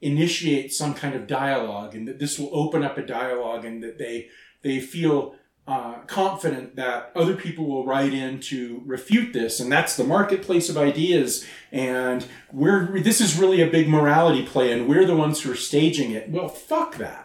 initiate 0.00 0.72
some 0.72 0.94
kind 0.94 1.14
of 1.14 1.26
dialogue, 1.26 1.94
and 1.94 2.06
that 2.06 2.18
this 2.18 2.38
will 2.38 2.50
open 2.52 2.82
up 2.82 2.98
a 2.98 3.06
dialogue, 3.06 3.64
and 3.64 3.82
that 3.82 3.98
they 3.98 4.28
they 4.62 4.80
feel 4.80 5.34
uh, 5.66 5.94
confident 6.06 6.76
that 6.76 7.10
other 7.16 7.34
people 7.34 7.66
will 7.66 7.86
write 7.86 8.12
in 8.12 8.38
to 8.38 8.82
refute 8.84 9.32
this, 9.32 9.60
and 9.60 9.72
that's 9.72 9.96
the 9.96 10.04
marketplace 10.04 10.68
of 10.68 10.76
ideas. 10.76 11.46
And 11.72 12.26
we're 12.52 13.00
this 13.00 13.20
is 13.20 13.38
really 13.38 13.62
a 13.62 13.70
big 13.70 13.88
morality 13.88 14.44
play, 14.44 14.72
and 14.72 14.88
we're 14.88 15.06
the 15.06 15.16
ones 15.16 15.40
who 15.40 15.52
are 15.52 15.56
staging 15.56 16.10
it. 16.10 16.28
Well, 16.30 16.48
fuck 16.48 16.96
that. 16.96 17.23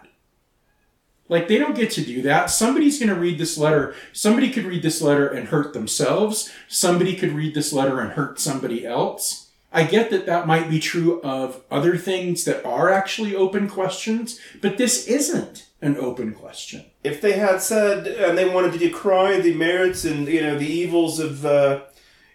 Like 1.29 1.47
they 1.47 1.57
don't 1.57 1.75
get 1.75 1.91
to 1.91 2.03
do 2.03 2.21
that. 2.23 2.49
Somebody's 2.49 2.99
going 2.99 3.09
to 3.09 3.15
read 3.15 3.37
this 3.37 3.57
letter. 3.57 3.95
Somebody 4.11 4.49
could 4.51 4.65
read 4.65 4.81
this 4.81 5.01
letter 5.01 5.27
and 5.27 5.47
hurt 5.49 5.73
themselves. 5.73 6.51
Somebody 6.67 7.15
could 7.15 7.31
read 7.31 7.53
this 7.53 7.71
letter 7.71 7.99
and 8.01 8.11
hurt 8.11 8.39
somebody 8.39 8.85
else. 8.85 9.45
I 9.71 9.83
get 9.83 10.09
that 10.09 10.25
that 10.25 10.47
might 10.47 10.67
be 10.67 10.79
true 10.79 11.21
of 11.21 11.61
other 11.69 11.95
things 11.95 12.43
that 12.45 12.65
are 12.65 12.89
actually 12.89 13.35
open 13.35 13.69
questions, 13.69 14.39
but 14.61 14.77
this 14.79 15.05
isn't 15.07 15.67
an 15.81 15.95
open 15.97 16.33
question. 16.33 16.85
if 17.03 17.21
they 17.21 17.33
had 17.33 17.61
said 17.61 18.07
and 18.07 18.37
they 18.37 18.49
wanted 18.49 18.73
to 18.73 18.79
decry 18.79 19.39
the 19.39 19.53
merits 19.53 20.03
and 20.03 20.27
you 20.27 20.41
know 20.41 20.57
the 20.57 20.67
evils 20.67 21.19
of 21.19 21.45
uh, 21.45 21.81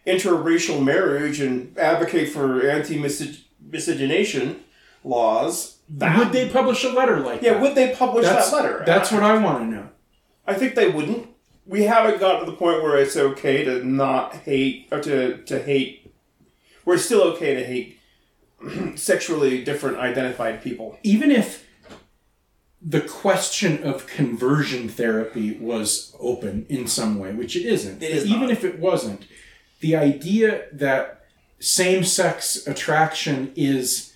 interracial 0.06 0.82
marriage 0.82 1.40
and 1.40 1.76
advocate 1.76 2.28
for 2.30 2.66
anti-miscegenation 2.66 4.63
laws, 5.04 5.78
that 5.88 6.18
would 6.18 6.32
they 6.32 6.48
publish 6.48 6.82
a 6.84 6.88
letter 6.88 7.20
like 7.20 7.42
yeah, 7.42 7.54
that? 7.54 7.62
would 7.62 7.74
they 7.74 7.94
publish 7.94 8.24
that's, 8.24 8.50
that 8.50 8.56
letter? 8.56 8.82
That's 8.86 9.12
what 9.12 9.22
I 9.22 9.38
want 9.38 9.58
to 9.60 9.76
know. 9.76 9.88
I 10.46 10.54
think 10.54 10.74
they 10.74 10.88
wouldn't. 10.90 11.28
We 11.66 11.84
haven't 11.84 12.20
gotten 12.20 12.44
to 12.44 12.50
the 12.50 12.56
point 12.56 12.82
where 12.82 12.96
it's 12.98 13.16
okay 13.16 13.64
to 13.64 13.84
not 13.84 14.34
hate 14.36 14.88
or 14.90 15.00
to 15.00 15.38
to 15.44 15.62
hate. 15.62 16.12
We're 16.84 16.98
still 16.98 17.22
okay 17.34 17.54
to 17.54 17.64
hate 17.64 17.98
sexually 18.98 19.62
different 19.64 19.98
identified 19.98 20.62
people. 20.62 20.98
even 21.02 21.30
if 21.30 21.64
the 22.86 23.00
question 23.00 23.82
of 23.82 24.06
conversion 24.06 24.90
therapy 24.90 25.56
was 25.56 26.14
open 26.20 26.66
in 26.68 26.86
some 26.86 27.18
way, 27.18 27.32
which 27.32 27.56
it 27.56 27.64
isn't, 27.64 28.02
It 28.02 28.10
is 28.10 28.26
even 28.26 28.42
not. 28.42 28.50
if 28.50 28.62
it 28.62 28.78
wasn't, 28.78 29.24
the 29.80 29.96
idea 29.96 30.66
that 30.70 31.24
same-sex 31.58 32.66
attraction 32.66 33.52
is 33.56 34.12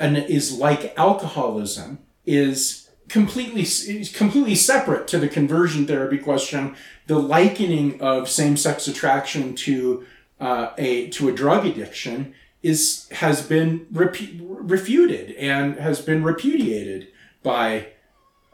an 0.00 0.16
is 0.16 0.58
like 0.58 0.98
alcoholism 0.98 2.00
is 2.26 2.88
completely 3.08 3.62
is 3.62 4.10
completely 4.12 4.54
separate 4.54 5.06
to 5.08 5.18
the 5.18 5.28
conversion 5.28 5.86
therapy 5.86 6.18
question. 6.18 6.74
The 7.06 7.18
likening 7.18 8.00
of 8.00 8.28
same-sex 8.28 8.88
attraction 8.88 9.54
to 9.56 10.06
uh, 10.40 10.70
a 10.78 11.08
to 11.10 11.28
a 11.28 11.32
drug 11.32 11.66
addiction 11.66 12.34
is 12.62 13.08
has 13.12 13.46
been 13.46 13.86
repu- 13.92 14.38
refuted 14.40 15.32
and 15.32 15.76
has 15.76 16.00
been 16.00 16.24
repudiated 16.24 17.08
by 17.42 17.88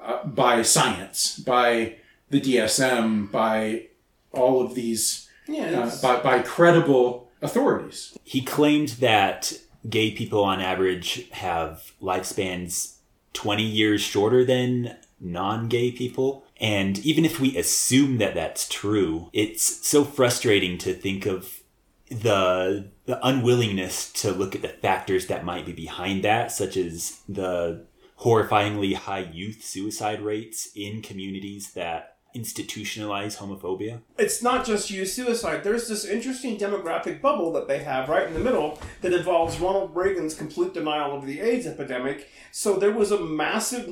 uh, 0.03 0.25
by 0.25 0.63
science, 0.63 1.39
by 1.39 1.97
the 2.31 2.41
DSM, 2.41 3.31
by 3.31 3.87
all 4.33 4.61
of 4.61 4.75
these 4.75 5.29
Yeah, 5.47 5.81
uh, 5.81 6.03
by 6.03 6.21
by 6.21 6.43
credible 6.43 7.31
authorities. 7.43 8.17
He 8.25 8.43
claimed 8.43 8.91
that 9.01 9.53
gay 9.89 10.11
people 10.11 10.43
on 10.43 10.61
average 10.61 11.31
have 11.31 11.93
lifespans 12.01 12.97
20 13.33 13.63
years 13.63 14.01
shorter 14.01 14.45
than 14.45 14.97
non 15.21 15.69
gay 15.69 15.93
people. 15.93 16.45
And 16.59 16.99
even 17.01 17.25
if 17.25 17.39
we 17.39 17.57
assume 17.57 18.19
that 18.19 18.35
that's 18.35 18.69
true, 18.69 19.31
it's 19.33 19.87
so 19.87 20.05
frustrating 20.05 20.79
to 20.79 20.95
think 20.95 21.27
of 21.27 21.61
the 22.09 22.91
the 23.07 23.25
unwillingness 23.27 24.13
to 24.13 24.33
look 24.33 24.55
at 24.55 24.63
the 24.63 24.69
factors 24.69 25.27
that 25.27 25.45
might 25.45 25.67
be 25.67 25.73
behind 25.73 26.25
that, 26.25 26.51
such 26.51 26.77
as 26.77 27.21
the 27.29 27.85
horrifyingly 28.21 28.95
high 28.95 29.29
youth 29.33 29.63
suicide 29.63 30.23
rates 30.23 30.71
in 30.75 31.03
communities 31.03 31.73
that 31.73 32.16
institutionalize 32.37 33.39
homophobia. 33.39 34.01
it's 34.19 34.43
not 34.43 34.67
just 34.67 34.91
youth 34.91 35.09
suicide. 35.09 35.65
There's 35.65 35.89
this 35.89 36.05
interesting 36.05 36.59
demographic 36.59 37.21
bubble 37.21 37.53
that 37.53 37.69
they 37.69 37.79
have 37.79 38.09
right 38.09 38.27
in 38.27 38.35
the 38.35 38.41
middle 38.41 38.79
that 39.01 39.13
involves 39.13 39.59
Ronald 39.61 39.95
Reagan's 39.95 40.35
complete 40.35 40.75
denial 40.75 41.17
of 41.17 41.27
the 41.27 41.41
AIDS 41.41 41.67
epidemic. 41.67 42.29
So 42.53 42.77
there 42.77 42.93
was 42.93 43.11
a 43.13 43.21
massive. 43.21 43.89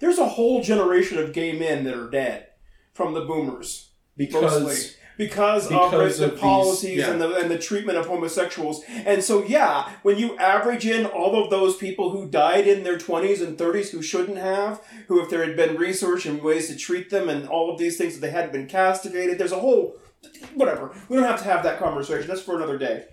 There's 0.00 0.18
a 0.18 0.28
whole 0.28 0.62
generation 0.62 1.18
of 1.18 1.32
gay 1.32 1.58
men 1.58 1.84
that 1.84 1.94
are 1.96 2.10
dead 2.10 2.48
from 2.92 3.14
the 3.14 3.22
boomers. 3.22 3.90
Because- 4.16 4.62
mostly. 4.62 4.96
Because, 5.16 5.68
because 5.68 6.18
of 6.18 6.18
the, 6.18 6.24
of 6.24 6.30
the 6.30 6.34
these- 6.34 6.40
policies 6.40 6.98
yeah. 6.98 7.10
and 7.10 7.20
the 7.20 7.34
and 7.36 7.50
the 7.50 7.58
treatment 7.58 7.98
of 7.98 8.06
homosexuals, 8.06 8.82
and 8.88 9.22
so 9.22 9.44
yeah, 9.44 9.90
when 10.02 10.18
you 10.18 10.36
average 10.38 10.86
in 10.86 11.06
all 11.06 11.40
of 11.42 11.50
those 11.50 11.76
people 11.76 12.10
who 12.10 12.28
died 12.28 12.66
in 12.66 12.82
their 12.82 12.98
twenties 12.98 13.40
and 13.40 13.56
thirties 13.56 13.90
who 13.92 14.02
shouldn't 14.02 14.38
have, 14.38 14.82
who 15.06 15.22
if 15.22 15.30
there 15.30 15.44
had 15.46 15.56
been 15.56 15.76
research 15.76 16.26
and 16.26 16.42
ways 16.42 16.66
to 16.68 16.76
treat 16.76 17.10
them 17.10 17.28
and 17.28 17.48
all 17.48 17.70
of 17.72 17.78
these 17.78 17.96
things 17.96 18.14
that 18.14 18.20
they 18.22 18.30
hadn't 18.30 18.52
been 18.52 18.66
castigated, 18.66 19.38
there's 19.38 19.52
a 19.52 19.60
whole 19.60 19.96
whatever. 20.54 20.92
We 21.08 21.16
don't 21.16 21.26
have 21.26 21.38
to 21.38 21.44
have 21.44 21.62
that 21.62 21.78
conversation. 21.78 22.26
That's 22.26 22.40
for 22.42 22.56
another 22.56 22.78
day. 22.78 23.04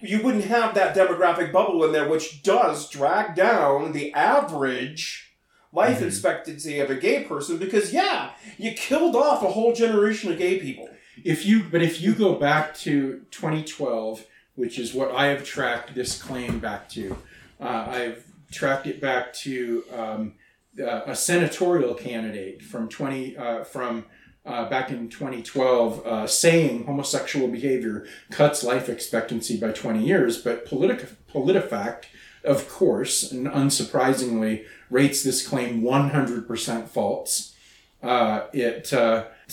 You 0.00 0.22
wouldn't 0.22 0.44
have 0.44 0.74
that 0.74 0.94
demographic 0.94 1.52
bubble 1.52 1.84
in 1.84 1.92
there, 1.92 2.08
which 2.08 2.42
does 2.42 2.90
drag 2.90 3.34
down 3.34 3.92
the 3.92 4.12
average 4.12 5.30
life 5.72 5.96
Mm-hmm. 5.98 6.06
expectancy 6.06 6.78
of 6.80 6.90
a 6.90 6.94
gay 6.94 7.24
person 7.24 7.56
because 7.58 7.92
yeah, 7.92 8.30
you 8.58 8.72
killed 8.72 9.16
off 9.16 9.42
a 9.42 9.48
whole 9.50 9.72
generation 9.74 10.30
of 10.30 10.38
gay 10.38 10.58
people. 10.60 10.88
If 11.24 11.46
you, 11.46 11.64
but 11.64 11.80
if 11.80 12.02
you 12.02 12.14
go 12.14 12.34
back 12.34 12.76
to 12.78 13.22
2012, 13.30 14.26
which 14.56 14.78
is 14.78 14.92
what 14.92 15.10
I 15.10 15.26
have 15.28 15.42
tracked 15.42 15.94
this 15.94 16.22
claim 16.22 16.58
back 16.58 16.88
to, 16.90 17.16
uh, 17.58 17.86
I've 17.88 18.24
tracked 18.52 18.86
it 18.86 19.00
back 19.00 19.32
to 19.32 19.84
um, 19.90 20.34
uh, 20.78 21.00
a 21.06 21.16
senatorial 21.16 21.94
candidate 21.94 22.62
from 22.62 22.90
20 22.90 23.36
uh, 23.36 23.64
from 23.64 24.04
uh, 24.44 24.68
back 24.68 24.90
in 24.90 25.08
2012 25.08 26.06
uh, 26.06 26.26
saying 26.26 26.84
homosexual 26.84 27.48
behavior 27.48 28.06
cuts 28.30 28.62
life 28.62 28.90
expectancy 28.90 29.58
by 29.58 29.72
20 29.72 30.04
years, 30.04 30.36
but 30.36 30.66
PolitiFact, 30.66 32.04
of 32.44 32.68
course, 32.68 33.32
and 33.32 33.46
unsurprisingly, 33.46 34.66
rates 34.90 35.22
this 35.22 35.46
claim 35.46 35.80
100% 35.82 36.88
false. 36.88 37.54
Uh, 38.02 38.42
it 38.52 38.92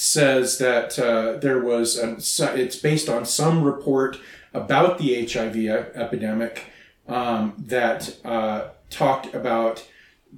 says 0.02 0.58
that 0.58 0.98
uh, 0.98 1.34
there 1.34 1.60
was 1.60 1.96
a, 1.96 2.20
so- 2.20 2.54
it's 2.56 2.76
based 2.76 3.08
on 3.08 3.24
some 3.24 3.64
report 3.64 4.18
about 4.52 4.98
the 4.98 5.26
HIV 5.26 5.56
epidemic 5.96 6.66
um, 7.08 7.54
that 7.58 8.18
uh, 8.26 8.70
talked 8.90 9.34
about 9.36 9.88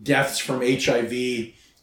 deaths 0.01 0.37
from 0.37 0.61
HIV 0.61 1.13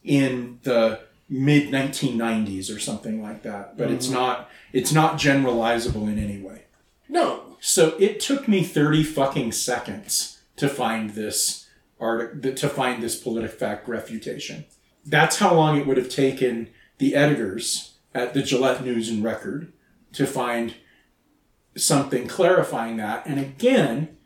in 0.04 0.58
the 0.62 1.00
mid 1.30 1.68
1990s 1.70 2.74
or 2.74 2.78
something 2.78 3.22
like 3.22 3.42
that. 3.44 3.78
But 3.78 3.90
it's 3.90 4.10
not 4.10 4.50
it's 4.74 4.92
not 4.92 5.18
generalizable 5.18 6.02
in 6.06 6.18
any 6.18 6.38
way. 6.40 6.64
No, 7.08 7.56
So 7.60 7.96
it 7.98 8.20
took 8.20 8.46
me 8.46 8.62
30 8.62 9.02
fucking 9.02 9.52
seconds 9.52 10.38
to 10.56 10.68
find 10.68 11.10
this 11.10 11.66
article, 11.98 12.52
to 12.52 12.68
find 12.68 13.02
this 13.02 13.20
PolitiFact 13.22 13.88
refutation. 13.88 14.66
That's 15.04 15.38
how 15.38 15.54
long 15.54 15.76
it 15.78 15.86
would 15.86 15.96
have 15.96 16.08
taken 16.10 16.68
the 17.00 17.16
editors 17.16 17.94
at 18.14 18.34
the 18.34 18.42
Gillette 18.42 18.84
News 18.84 19.08
and 19.08 19.24
Record 19.24 19.72
to 20.12 20.26
find 20.26 20.74
something 21.76 22.28
clarifying 22.28 22.98
that. 22.98 23.26
And 23.26 23.40
again, 23.40 24.16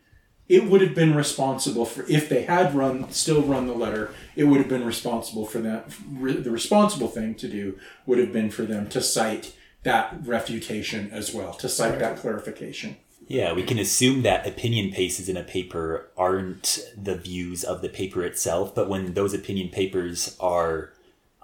it 0.47 0.65
would 0.65 0.81
have 0.81 0.93
been 0.93 1.15
responsible 1.15 1.85
for 1.85 2.05
if 2.07 2.29
they 2.29 2.43
had 2.43 2.75
run 2.75 3.11
still 3.11 3.41
run 3.41 3.65
the 3.65 3.73
letter 3.73 4.13
it 4.35 4.43
would 4.43 4.59
have 4.59 4.69
been 4.69 4.85
responsible 4.85 5.45
for 5.45 5.57
that 5.59 5.91
re- 6.07 6.37
the 6.37 6.51
responsible 6.51 7.07
thing 7.07 7.33
to 7.33 7.47
do 7.47 7.79
would 8.05 8.19
have 8.19 8.31
been 8.31 8.51
for 8.51 8.61
them 8.61 8.87
to 8.87 9.01
cite 9.01 9.55
that 9.81 10.15
refutation 10.23 11.09
as 11.11 11.33
well 11.33 11.53
to 11.53 11.67
cite 11.67 11.97
that 11.97 12.17
clarification 12.17 12.95
Yeah, 13.27 13.53
we 13.53 13.63
can 13.63 13.79
assume 13.79 14.21
that 14.21 14.45
opinion 14.45 14.91
pieces 14.91 15.27
in 15.27 15.35
a 15.35 15.43
paper 15.43 16.11
aren't 16.15 16.77
the 16.95 17.15
views 17.15 17.63
of 17.63 17.81
the 17.81 17.89
paper 17.89 18.23
itself, 18.23 18.75
but 18.75 18.87
when 18.87 19.15
those 19.15 19.33
opinion 19.33 19.69
papers 19.69 20.37
are 20.39 20.93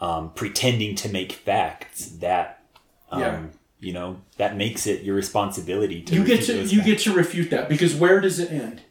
um, 0.02 0.32
pretending 0.34 0.96
to 0.96 1.08
make 1.10 1.32
facts, 1.32 2.08
that 2.20 2.64
um, 3.12 3.22
Yeah. 3.22 3.42
you 3.80 3.94
know 3.94 4.22
that 4.38 4.58
makes 4.58 4.86
it 4.88 5.04
your 5.04 5.16
responsibility 5.16 6.02
to 6.02 6.16
you 6.16 6.24
get 6.24 6.44
to 6.46 6.54
you 6.64 6.80
facts. 6.80 6.86
get 6.86 7.00
to 7.00 7.14
refute 7.14 7.50
that 7.52 7.70
because 7.70 7.94
where 7.96 8.20
does 8.20 8.40
it 8.40 8.52
end 8.52 8.82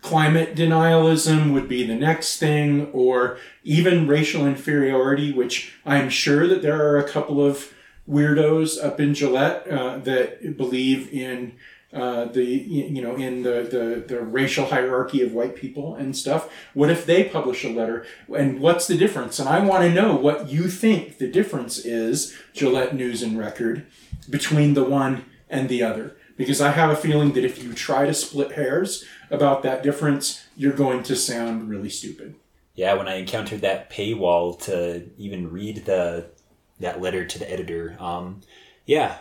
climate 0.00 0.54
denialism 0.54 1.52
would 1.52 1.68
be 1.68 1.84
the 1.84 1.94
next 1.96 2.38
thing 2.38 2.86
or 2.92 3.36
even 3.64 4.06
racial 4.06 4.46
inferiority 4.46 5.32
which 5.32 5.72
i'm 5.84 6.08
sure 6.08 6.46
that 6.46 6.62
there 6.62 6.80
are 6.86 6.98
a 6.98 7.08
couple 7.08 7.44
of 7.44 7.72
weirdos 8.08 8.82
up 8.84 9.00
in 9.00 9.12
gillette 9.14 9.66
uh, 9.68 9.98
that 9.98 10.56
believe 10.56 11.12
in 11.12 11.52
uh, 11.92 12.26
the 12.26 12.44
you 12.44 13.00
know 13.00 13.16
in 13.16 13.42
the, 13.42 13.66
the 13.70 14.14
the 14.14 14.20
racial 14.20 14.66
hierarchy 14.66 15.22
of 15.22 15.32
white 15.32 15.56
people 15.56 15.94
and 15.94 16.14
stuff 16.16 16.50
what 16.74 16.90
if 16.90 17.06
they 17.06 17.24
publish 17.24 17.64
a 17.64 17.68
letter? 17.68 18.06
And 18.34 18.60
what's 18.60 18.86
the 18.86 18.96
difference? 18.96 19.38
And 19.38 19.48
i 19.48 19.58
want 19.58 19.82
to 19.82 19.92
know 19.92 20.14
what 20.14 20.48
you 20.48 20.68
think 20.68 21.18
the 21.18 21.30
difference 21.30 21.78
is 21.78 22.36
gillette 22.52 22.94
news 22.94 23.22
and 23.22 23.38
record 23.38 23.86
between 24.28 24.74
the 24.74 24.84
one 24.84 25.24
and 25.48 25.68
the 25.68 25.82
other. 25.82 26.16
Because 26.36 26.60
I 26.60 26.70
have 26.70 26.90
a 26.90 26.96
feeling 26.96 27.32
that 27.32 27.44
if 27.44 27.62
you 27.62 27.74
try 27.74 28.06
to 28.06 28.14
split 28.14 28.52
hairs 28.52 29.04
about 29.28 29.62
that 29.64 29.82
difference, 29.82 30.46
you're 30.56 30.72
going 30.72 31.02
to 31.04 31.16
sound 31.16 31.68
really 31.68 31.90
stupid. 31.90 32.36
Yeah, 32.76 32.94
when 32.94 33.08
I 33.08 33.16
encountered 33.16 33.62
that 33.62 33.90
paywall 33.90 34.56
to 34.62 35.10
even 35.18 35.50
read 35.50 35.84
the 35.84 36.30
that 36.78 37.00
letter 37.00 37.24
to 37.24 37.38
the 37.40 37.50
editor, 37.50 37.96
um, 37.98 38.42
yeah, 38.86 39.18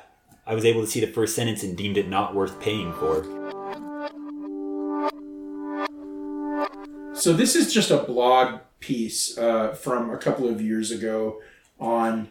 I 0.47 0.55
was 0.55 0.63
able 0.63 0.79
to 0.79 0.87
see 0.87 1.01
the 1.01 1.07
first 1.07 1.35
sentence 1.35 1.61
and 1.61 1.75
deemed 1.75 1.97
it 1.97 2.07
not 2.07 2.33
worth 2.33 2.57
paying 2.61 2.93
for. 2.93 3.23
So 7.13 7.33
this 7.33 7.55
is 7.55 7.73
just 7.73 7.91
a 7.91 7.97
blog 7.97 8.61
piece 8.79 9.37
uh, 9.37 9.73
from 9.73 10.09
a 10.09 10.17
couple 10.17 10.47
of 10.47 10.61
years 10.61 10.89
ago 10.89 11.41
on, 11.79 12.29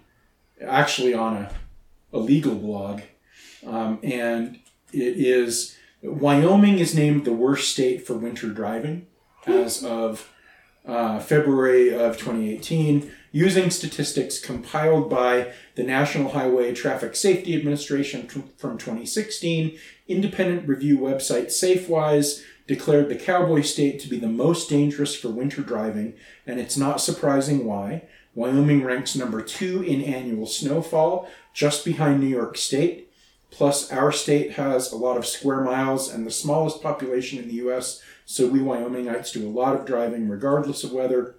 actually 0.64 1.12
on 1.12 1.36
a, 1.36 1.50
a 2.14 2.18
legal 2.18 2.54
blog, 2.54 3.02
um, 3.66 3.98
and 4.02 4.60
it 4.92 5.18
is 5.18 5.76
Wyoming 6.02 6.78
is 6.78 6.94
named 6.94 7.24
the 7.24 7.32
worst 7.32 7.72
state 7.72 8.06
for 8.06 8.14
winter 8.14 8.48
driving 8.48 9.06
as 9.46 9.84
of 9.84 10.32
uh, 10.86 11.18
February 11.18 11.92
of 11.92 12.16
2018, 12.16 13.10
using 13.36 13.68
statistics 13.68 14.38
compiled 14.38 15.10
by 15.10 15.52
the 15.74 15.82
National 15.82 16.30
Highway 16.30 16.72
Traffic 16.72 17.14
Safety 17.14 17.54
Administration 17.54 18.26
from 18.56 18.78
2016. 18.78 19.78
Independent 20.08 20.66
review 20.66 20.96
website 20.96 21.48
SafeWise 21.48 22.42
declared 22.66 23.10
the 23.10 23.14
Cowboy 23.14 23.60
State 23.60 24.00
to 24.00 24.08
be 24.08 24.18
the 24.18 24.26
most 24.26 24.70
dangerous 24.70 25.14
for 25.14 25.28
winter 25.28 25.60
driving, 25.60 26.14
and 26.46 26.58
it's 26.58 26.78
not 26.78 27.02
surprising 27.02 27.66
why. 27.66 28.04
Wyoming 28.34 28.82
ranks 28.82 29.14
number 29.14 29.42
two 29.42 29.82
in 29.82 30.00
annual 30.00 30.46
snowfall, 30.46 31.28
just 31.52 31.84
behind 31.84 32.20
New 32.20 32.28
York 32.28 32.56
State. 32.56 33.12
Plus, 33.50 33.92
our 33.92 34.12
state 34.12 34.52
has 34.52 34.90
a 34.90 34.96
lot 34.96 35.18
of 35.18 35.26
square 35.26 35.60
miles 35.60 36.10
and 36.10 36.26
the 36.26 36.30
smallest 36.30 36.82
population 36.82 37.38
in 37.38 37.48
the 37.48 37.56
U.S., 37.56 38.00
so 38.24 38.46
we 38.46 38.60
Wyomingites 38.60 39.34
do 39.34 39.46
a 39.46 39.52
lot 39.52 39.78
of 39.78 39.84
driving 39.84 40.26
regardless 40.26 40.84
of 40.84 40.92
weather. 40.92 41.34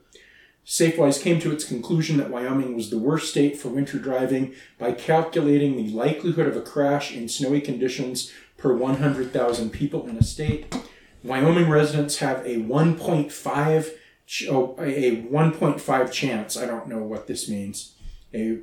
Safewise 0.68 1.22
came 1.22 1.40
to 1.40 1.52
its 1.54 1.64
conclusion 1.64 2.18
that 2.18 2.30
Wyoming 2.30 2.76
was 2.76 2.90
the 2.90 2.98
worst 2.98 3.30
state 3.30 3.58
for 3.58 3.70
winter 3.70 3.98
driving 3.98 4.54
by 4.78 4.92
calculating 4.92 5.78
the 5.78 5.90
likelihood 5.94 6.46
of 6.46 6.58
a 6.58 6.62
crash 6.62 7.16
in 7.16 7.30
snowy 7.30 7.62
conditions 7.62 8.34
per 8.58 8.76
100,000 8.76 9.70
people 9.70 10.06
in 10.10 10.18
a 10.18 10.24
state. 10.24 10.76
Wyoming 11.24 11.70
residents 11.70 12.18
have 12.18 12.46
a 12.46 12.58
1.5 12.58 13.92
ch- 14.26 14.48
oh, 14.50 14.76
a 14.80 15.22
1.5 15.24 16.12
chance. 16.12 16.58
I 16.58 16.66
don't 16.66 16.88
know 16.88 17.00
what 17.00 17.28
this 17.28 17.48
means. 17.48 17.94
A 18.34 18.60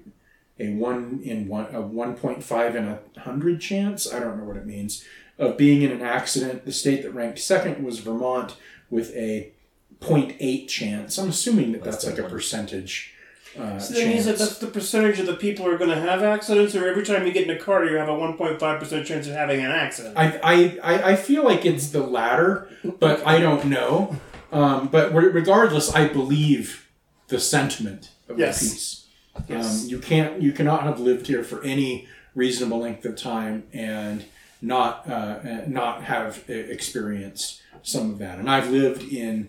a 0.61 0.73
one 0.75 1.21
in 1.25 1.49
one 1.49 1.67
a 1.75 1.83
1.5 1.83 2.75
in 2.75 2.85
a 2.85 3.21
hundred 3.21 3.61
chance. 3.61 4.13
I 4.13 4.21
don't 4.21 4.39
know 4.39 4.45
what 4.45 4.57
it 4.57 4.67
means 4.67 5.05
of 5.39 5.57
being 5.57 5.83
in 5.83 5.91
an 5.91 6.03
accident. 6.03 6.65
The 6.65 6.73
state 6.73 7.03
that 7.03 7.15
ranked 7.15 7.41
second 7.41 7.83
was 7.85 7.99
Vermont 7.99 8.57
with 8.89 9.11
a 9.17 9.53
0.8 10.01 10.69
chance. 10.69 11.19
I'm 11.19 11.29
assuming 11.31 11.73
that 11.73 11.85
Less 11.85 11.95
that's 11.95 12.05
than 12.07 12.17
like 12.17 12.25
a 12.27 12.29
percentage. 12.35 13.15
Uh, 13.59 13.79
So 13.79 13.95
that 13.95 14.07
means 14.09 14.25
that 14.27 14.37
that's 14.39 14.59
the 14.59 14.67
percentage 14.67 15.21
of 15.21 15.27
the 15.27 15.37
people 15.37 15.65
who 15.65 15.71
are 15.73 15.79
going 15.79 15.91
to 15.91 16.01
have 16.01 16.23
accidents, 16.23 16.75
or 16.75 16.89
every 16.89 17.05
time 17.05 17.27
you 17.27 17.33
get 17.33 17.49
in 17.49 17.57
a 17.57 17.59
car, 17.59 17.85
you 17.85 17.97
have 17.97 18.09
a 18.09 18.13
1.5% 18.13 19.05
chance 19.07 19.27
of 19.29 19.33
having 19.35 19.61
an 19.65 19.71
accident. 19.71 20.17
I, 20.19 20.41
I, 20.43 20.79
I 20.83 21.03
I 21.13 21.17
feel 21.17 21.45
like 21.45 21.65
it's 21.65 21.89
the 21.91 22.03
latter, 22.03 22.69
but 22.99 23.25
I 23.27 23.39
don't 23.39 23.67
know. 23.67 24.17
Um, 24.53 24.89
but 24.89 25.13
regardless, 25.15 25.93
I 25.95 26.09
believe 26.09 26.89
the 27.29 27.39
sentiment 27.41 28.11
of 28.29 28.39
Yes. 28.39 28.61
the 28.61 28.67
piece. 28.71 29.07
Yes. 29.49 29.83
Um, 29.85 29.89
you 29.89 29.99
can't, 29.99 30.43
you 30.43 30.53
cannot 30.53 30.83
have 30.85 31.01
lived 31.01 31.27
here 31.27 31.43
for 31.43 31.63
any 31.65 32.07
reasonable 32.37 32.79
length 32.79 33.05
of 33.05 33.17
time 33.17 33.65
and 33.73 34.25
not, 34.63 35.09
uh, 35.09 35.13
uh, 35.13 35.65
not 35.67 36.05
have 36.05 36.45
uh, 36.49 36.53
experienced 36.53 37.61
some 37.83 38.11
of 38.11 38.19
that. 38.19 38.39
And 38.39 38.49
I've 38.51 38.71
lived 38.71 39.03
in 39.13 39.49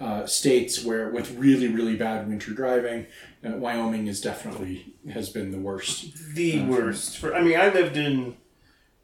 uh, 0.00 0.26
states 0.26 0.84
where, 0.84 1.10
with 1.10 1.36
really, 1.36 1.68
really 1.68 1.96
bad 1.96 2.28
winter 2.28 2.52
driving, 2.52 3.06
uh, 3.44 3.56
Wyoming 3.56 4.06
is 4.06 4.20
definitely 4.20 4.94
has 5.12 5.28
been 5.28 5.50
the 5.50 5.58
worst. 5.58 6.34
the 6.34 6.64
worst. 6.64 7.18
For 7.18 7.34
I 7.34 7.42
mean, 7.42 7.58
I 7.58 7.68
lived 7.70 7.96
in 7.96 8.36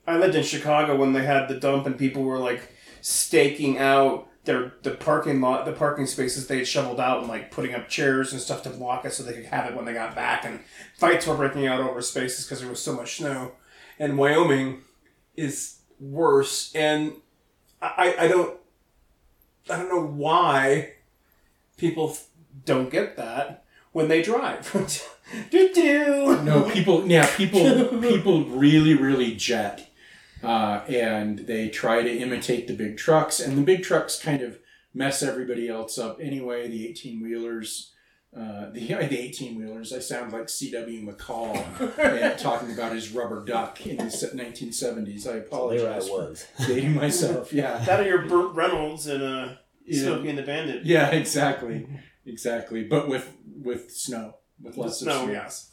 I 0.06 0.18
lived 0.18 0.34
in 0.34 0.42
Chicago 0.42 0.96
when 0.96 1.12
they 1.12 1.24
had 1.24 1.48
the 1.48 1.58
dump 1.58 1.86
and 1.86 1.98
people 1.98 2.22
were 2.22 2.38
like 2.38 2.72
staking 3.00 3.78
out 3.78 4.28
their 4.44 4.74
the 4.82 4.92
parking 4.92 5.40
lot, 5.40 5.64
the 5.64 5.72
parking 5.72 6.06
spaces 6.06 6.46
they 6.46 6.58
had 6.58 6.68
shoveled 6.68 7.00
out 7.00 7.20
and 7.20 7.28
like 7.28 7.50
putting 7.50 7.74
up 7.74 7.88
chairs 7.88 8.32
and 8.32 8.40
stuff 8.40 8.62
to 8.62 8.70
block 8.70 9.04
it 9.04 9.12
so 9.12 9.22
they 9.22 9.32
could 9.32 9.46
have 9.46 9.70
it 9.70 9.74
when 9.74 9.84
they 9.84 9.94
got 9.94 10.14
back. 10.14 10.44
And 10.44 10.60
fights 10.96 11.26
were 11.26 11.36
breaking 11.36 11.66
out 11.66 11.80
over 11.80 12.02
spaces 12.02 12.44
because 12.44 12.60
there 12.60 12.68
was 12.70 12.82
so 12.82 12.94
much 12.94 13.16
snow. 13.16 13.52
And 13.98 14.18
Wyoming 14.18 14.82
is 15.34 15.78
worse. 15.98 16.74
And 16.74 17.14
I 17.80 18.14
I 18.18 18.28
don't 18.28 18.58
I 19.70 19.76
don't 19.76 19.88
know 19.88 20.04
why 20.06 20.94
people 21.76 22.16
don't 22.64 22.90
get 22.90 23.16
that 23.16 23.64
when 23.92 24.08
they 24.08 24.22
drive. 24.22 24.70
do 25.50 25.72
do. 25.72 26.42
No, 26.42 26.68
people. 26.68 27.06
Yeah, 27.06 27.26
people. 27.36 27.98
People 28.00 28.44
really, 28.44 28.94
really 28.94 29.34
jet, 29.34 29.88
uh, 30.42 30.82
and 30.88 31.40
they 31.40 31.68
try 31.68 32.02
to 32.02 32.18
imitate 32.18 32.66
the 32.66 32.74
big 32.74 32.96
trucks, 32.96 33.40
and 33.40 33.56
the 33.56 33.62
big 33.62 33.82
trucks 33.82 34.18
kind 34.20 34.42
of 34.42 34.58
mess 34.92 35.22
everybody 35.22 35.68
else 35.68 35.98
up 35.98 36.18
anyway. 36.20 36.68
The 36.68 36.86
eighteen 36.88 37.22
wheelers. 37.22 37.90
Uh, 38.36 38.68
the 38.72 38.80
the 38.88 39.18
eighteen 39.20 39.56
wheelers. 39.56 39.92
I 39.92 40.00
sound 40.00 40.32
like 40.32 40.48
C.W. 40.48 41.06
McCall 41.06 42.36
talking 42.38 42.72
about 42.72 42.92
his 42.92 43.10
rubber 43.12 43.44
duck 43.44 43.86
in 43.86 43.96
the 43.98 44.30
nineteen 44.34 44.72
seventies. 44.72 45.26
I 45.26 45.32
There 45.34 45.40
I 45.42 45.44
apologize 45.44 46.08
for 46.08 46.18
was. 46.30 46.46
dating 46.66 46.94
myself. 46.94 47.52
Yeah, 47.52 47.78
That 47.84 48.00
are 48.00 48.06
your 48.06 48.26
Burt 48.26 48.54
Reynolds 48.54 49.06
and 49.06 49.22
uh, 49.22 49.54
Yeah. 49.86 50.02
Smokey 50.02 50.30
and 50.30 50.38
the 50.38 50.42
Bandit. 50.42 50.84
yeah, 50.84 51.10
exactly, 51.10 51.86
exactly. 52.26 52.84
But 52.84 53.08
with 53.08 53.30
with 53.62 53.92
snow, 53.92 54.34
with 54.60 54.76
lots 54.76 55.00
of 55.00 55.06
No, 55.08 55.24
snow. 55.24 55.32
yes. 55.32 55.70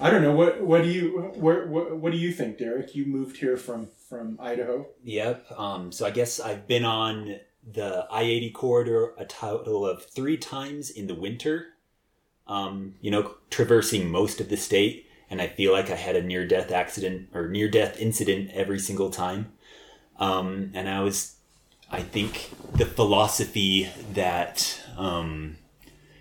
I 0.00 0.10
don't 0.10 0.22
know 0.22 0.32
what 0.34 0.60
what 0.62 0.82
do 0.82 0.88
you 0.88 1.32
where 1.34 1.66
what, 1.66 1.96
what 1.96 2.12
do 2.12 2.18
you 2.18 2.30
think, 2.32 2.58
Derek? 2.58 2.94
You 2.94 3.04
moved 3.06 3.36
here 3.38 3.56
from 3.56 3.88
from 4.08 4.38
Idaho. 4.40 4.86
Yep. 5.02 5.50
Um, 5.58 5.90
so 5.92 6.06
I 6.06 6.10
guess 6.10 6.38
I've 6.38 6.66
been 6.68 6.84
on 6.84 7.40
the 7.70 8.06
I 8.10 8.22
80 8.22 8.50
corridor 8.50 9.14
a 9.18 9.24
total 9.24 9.86
of 9.86 10.04
three 10.04 10.36
times 10.36 10.90
in 10.90 11.06
the 11.06 11.14
winter, 11.14 11.74
um, 12.46 12.94
you 13.00 13.10
know, 13.10 13.34
traversing 13.50 14.10
most 14.10 14.40
of 14.40 14.48
the 14.48 14.56
state. 14.56 15.06
And 15.28 15.42
I 15.42 15.48
feel 15.48 15.72
like 15.72 15.90
I 15.90 15.96
had 15.96 16.14
a 16.14 16.22
near 16.22 16.46
death 16.46 16.70
accident 16.70 17.28
or 17.34 17.48
near 17.48 17.68
death 17.68 17.98
incident 18.00 18.50
every 18.52 18.78
single 18.78 19.10
time. 19.10 19.52
Um, 20.18 20.70
and 20.72 20.88
I 20.88 21.00
was, 21.00 21.36
I 21.90 22.00
think, 22.00 22.50
the 22.74 22.86
philosophy 22.86 23.88
that 24.12 24.80
um, 24.96 25.56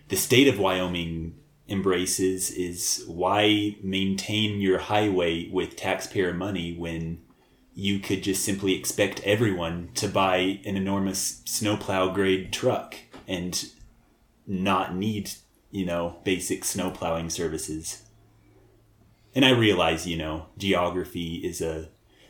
the 0.10 0.15
state 0.15 0.47
of 0.47 0.60
Wyoming 0.60 1.36
embraces 1.67 2.51
is 2.51 3.03
why 3.08 3.75
maintain 3.81 4.60
your 4.60 4.79
highway 4.79 5.49
with 5.49 5.75
taxpayer 5.75 6.34
money 6.34 6.75
when 6.75 7.19
you 7.75 7.99
could 7.99 8.23
just 8.23 8.43
simply 8.43 8.73
expect 8.73 9.21
everyone 9.25 9.89
to 9.95 10.07
buy 10.07 10.59
an 10.65 10.77
enormous 10.77 11.41
snowplow 11.43 12.09
grade 12.13 12.53
truck 12.53 12.95
and 13.27 13.69
not 14.47 14.95
need, 14.95 15.31
you 15.71 15.85
know, 15.85 16.15
basic 16.23 16.63
snowplowing 16.63 17.29
services. 17.29 18.03
And 19.35 19.43
I 19.43 19.49
realize, 19.49 20.07
you 20.07 20.15
know, 20.15 20.45
geography 20.57 21.35
is 21.35 21.59
a 21.59 21.89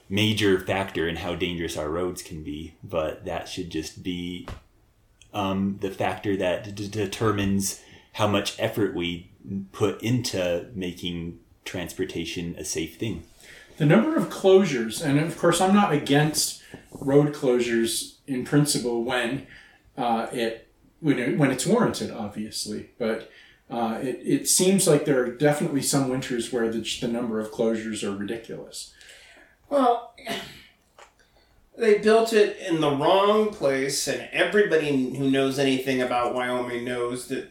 major 0.10 0.60
factor 0.60 1.08
in 1.08 1.18
how 1.18 1.36
dangerous 1.36 1.78
our 1.78 1.90
roads 1.90 2.24
can 2.24 2.44
be, 2.44 2.74
but 2.84 3.26
that 3.26 3.48
should 3.48 3.70
just 3.70 4.02
be 4.02 4.48
um, 5.32 5.78
the 5.82 5.92
factor 5.92 6.36
that 6.38 6.74
d- 6.74 6.88
determines 6.88 7.82
how 8.14 8.28
much 8.28 8.60
effort 8.60 8.96
we 8.96 9.30
put 9.72 10.02
into 10.02 10.68
making 10.74 11.40
transportation 11.66 12.56
a 12.58 12.66
safe 12.66 12.98
thing. 12.98 13.24
The 13.78 13.86
number 13.86 14.16
of 14.16 14.30
closures, 14.30 15.04
and 15.04 15.20
of 15.20 15.38
course, 15.38 15.60
I'm 15.60 15.74
not 15.74 15.94
against 15.94 16.62
road 16.92 17.34
closures 17.34 18.16
in 18.26 18.46
principle 18.46 19.04
when 19.04 19.48
uh, 19.98 20.28
it 20.32 20.68
when 21.02 21.20
it, 21.20 21.38
when 21.38 21.52
it's 21.52 21.66
warranted, 21.66 22.12
obviously. 22.12 22.92
But 22.98 23.30
uh, 23.70 24.00
it 24.02 24.22
it 24.24 24.48
seems 24.48 24.88
like 24.88 25.06
there 25.06 25.22
are 25.24 25.32
definitely 25.32 25.82
some 25.82 26.10
winters 26.10 26.54
where 26.54 26.72
the 26.72 26.82
the 27.02 27.08
number 27.08 27.40
of 27.40 27.52
closures 27.52 28.04
are 28.04 28.16
ridiculous. 28.16 28.94
Well, 29.70 30.16
they 31.78 31.98
built 31.98 32.32
it 32.32 32.58
in 32.58 32.80
the 32.80 32.92
wrong 32.92 33.50
place, 33.52 34.08
and 34.08 34.30
everybody 34.32 35.16
who 35.16 35.30
knows 35.30 35.60
anything 35.60 36.02
about 36.02 36.34
Wyoming 36.34 36.86
knows 36.86 37.28
that 37.28 37.50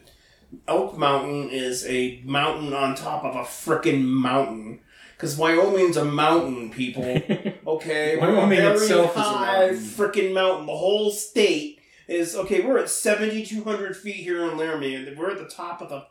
Elk 0.66 0.96
Mountain 0.96 1.50
is 1.50 1.84
a 1.87 2.22
mountain 2.24 2.72
on 2.72 2.94
top 2.94 3.24
of 3.24 3.34
a 3.34 3.42
frickin' 3.42 4.04
mountain. 4.04 4.80
Because 5.16 5.37
Wyoming's 5.37 5.96
a 5.96 6.05
mountain, 6.05 6.70
people. 6.70 7.05
Okay, 7.66 8.18
Wyoming 8.18 8.59
very 8.59 8.77
itself 8.77 9.12
is 9.12 9.16
a 9.16 9.20
high 9.22 9.61
mountain. 9.70 9.79
frickin' 9.79 10.35
mountain. 10.35 10.66
The 10.66 10.77
whole 10.77 11.11
state 11.11 11.81
is 12.07 12.37
okay. 12.37 12.61
We're 12.61 12.79
at 12.79 12.90
seventy 12.90 13.44
two 13.44 13.64
hundred 13.64 13.96
feet 13.96 14.16
here 14.16 14.44
in 14.48 14.59
Laramie, 14.59 14.94
and 14.94 15.16
we're 15.18 15.31
at 15.31 15.38
the 15.38 15.48
top 15.48 15.81
of 15.81 15.88
the 15.88 16.05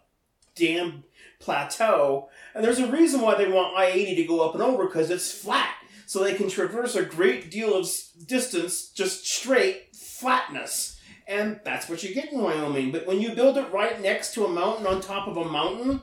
damn 0.56 1.04
plateau. 1.40 2.30
And 2.56 2.64
there's 2.66 2.80
a 2.80 2.92
reason 2.92 3.22
why 3.22 3.36
they 3.36 3.48
want 3.48 3.78
I 3.78 3.86
eighty 3.86 4.16
to 4.16 4.26
go 4.26 4.42
up 4.42 4.56
and 4.56 4.64
over 4.64 4.86
because 4.86 5.10
it's 5.12 5.32
flat, 5.32 5.76
so 6.08 6.24
they 6.24 6.34
can 6.34 6.50
traverse 6.50 6.96
a 6.96 7.04
great 7.06 7.52
deal 7.52 7.76
of 7.76 7.88
distance 8.26 8.90
just 8.90 9.26
straight 9.28 9.96
flatness. 9.96 11.00
And 11.28 11.60
that's 11.64 11.88
what 11.88 12.04
you 12.04 12.14
get 12.14 12.34
in 12.34 12.42
Wyoming. 12.42 12.92
But 12.92 13.06
when 13.08 13.22
you 13.22 13.34
build 13.34 13.58
it 13.58 13.72
right 13.72 14.02
next 14.02 14.34
to 14.34 14.46
a 14.46 14.50
mountain 14.50 14.88
on 14.88 15.00
top 15.02 15.28
of 15.28 15.38
a 15.38 15.46
mountain, 15.46 16.02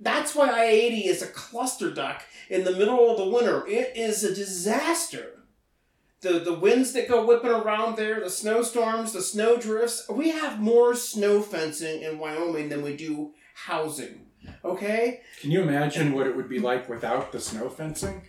that's 0.00 0.34
why 0.34 0.48
I 0.50 0.64
80 0.66 1.06
is 1.06 1.22
a 1.22 1.26
cluster 1.26 1.90
duck 1.90 2.22
in 2.48 2.64
the 2.64 2.72
middle 2.72 3.10
of 3.10 3.18
the 3.18 3.28
winter. 3.28 3.66
It 3.66 3.96
is 3.96 4.24
a 4.24 4.34
disaster. 4.34 5.34
The, 6.20 6.40
the 6.40 6.54
winds 6.54 6.92
that 6.94 7.08
go 7.08 7.24
whipping 7.24 7.50
around 7.50 7.96
there, 7.96 8.20
the 8.20 8.30
snowstorms, 8.30 9.12
the 9.12 9.22
snow 9.22 9.56
drifts. 9.56 10.08
We 10.08 10.30
have 10.30 10.60
more 10.60 10.94
snow 10.94 11.42
fencing 11.42 12.02
in 12.02 12.18
Wyoming 12.18 12.68
than 12.68 12.82
we 12.82 12.96
do 12.96 13.34
housing. 13.54 14.26
Okay? 14.64 15.20
Can 15.40 15.50
you 15.50 15.62
imagine 15.62 16.12
what 16.12 16.26
it 16.26 16.34
would 16.34 16.48
be 16.48 16.58
like 16.58 16.88
without 16.88 17.30
the 17.30 17.40
snow 17.40 17.68
fencing? 17.68 18.22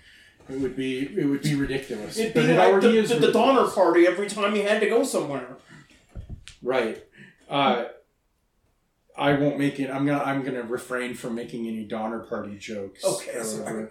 It 0.49 0.59
would 0.59 0.75
be 0.75 1.01
it 1.01 1.25
would 1.25 1.43
be 1.43 1.53
ridiculous. 1.55 2.17
It'd 2.17 2.33
But 2.33 2.45
be 2.47 2.51
it 2.53 2.57
like 2.57 2.69
already 2.71 2.91
the, 2.93 2.97
is 2.97 3.09
the, 3.09 3.19
the. 3.19 3.31
Donner 3.31 3.69
Party 3.69 4.07
every 4.07 4.27
time 4.27 4.55
you 4.55 4.63
had 4.63 4.81
to 4.81 4.89
go 4.89 5.03
somewhere. 5.03 5.57
Right. 6.63 7.03
Uh, 7.47 7.85
I 9.19 9.33
won't 9.33 9.59
make 9.59 9.79
it. 9.79 9.89
I'm 9.89 10.05
gonna. 10.05 10.23
I'm 10.23 10.43
gonna 10.43 10.63
refrain 10.63 11.13
from 11.13 11.35
making 11.35 11.67
any 11.67 11.83
Donner 11.83 12.19
Party 12.19 12.57
jokes. 12.57 13.03
Okay. 13.03 13.87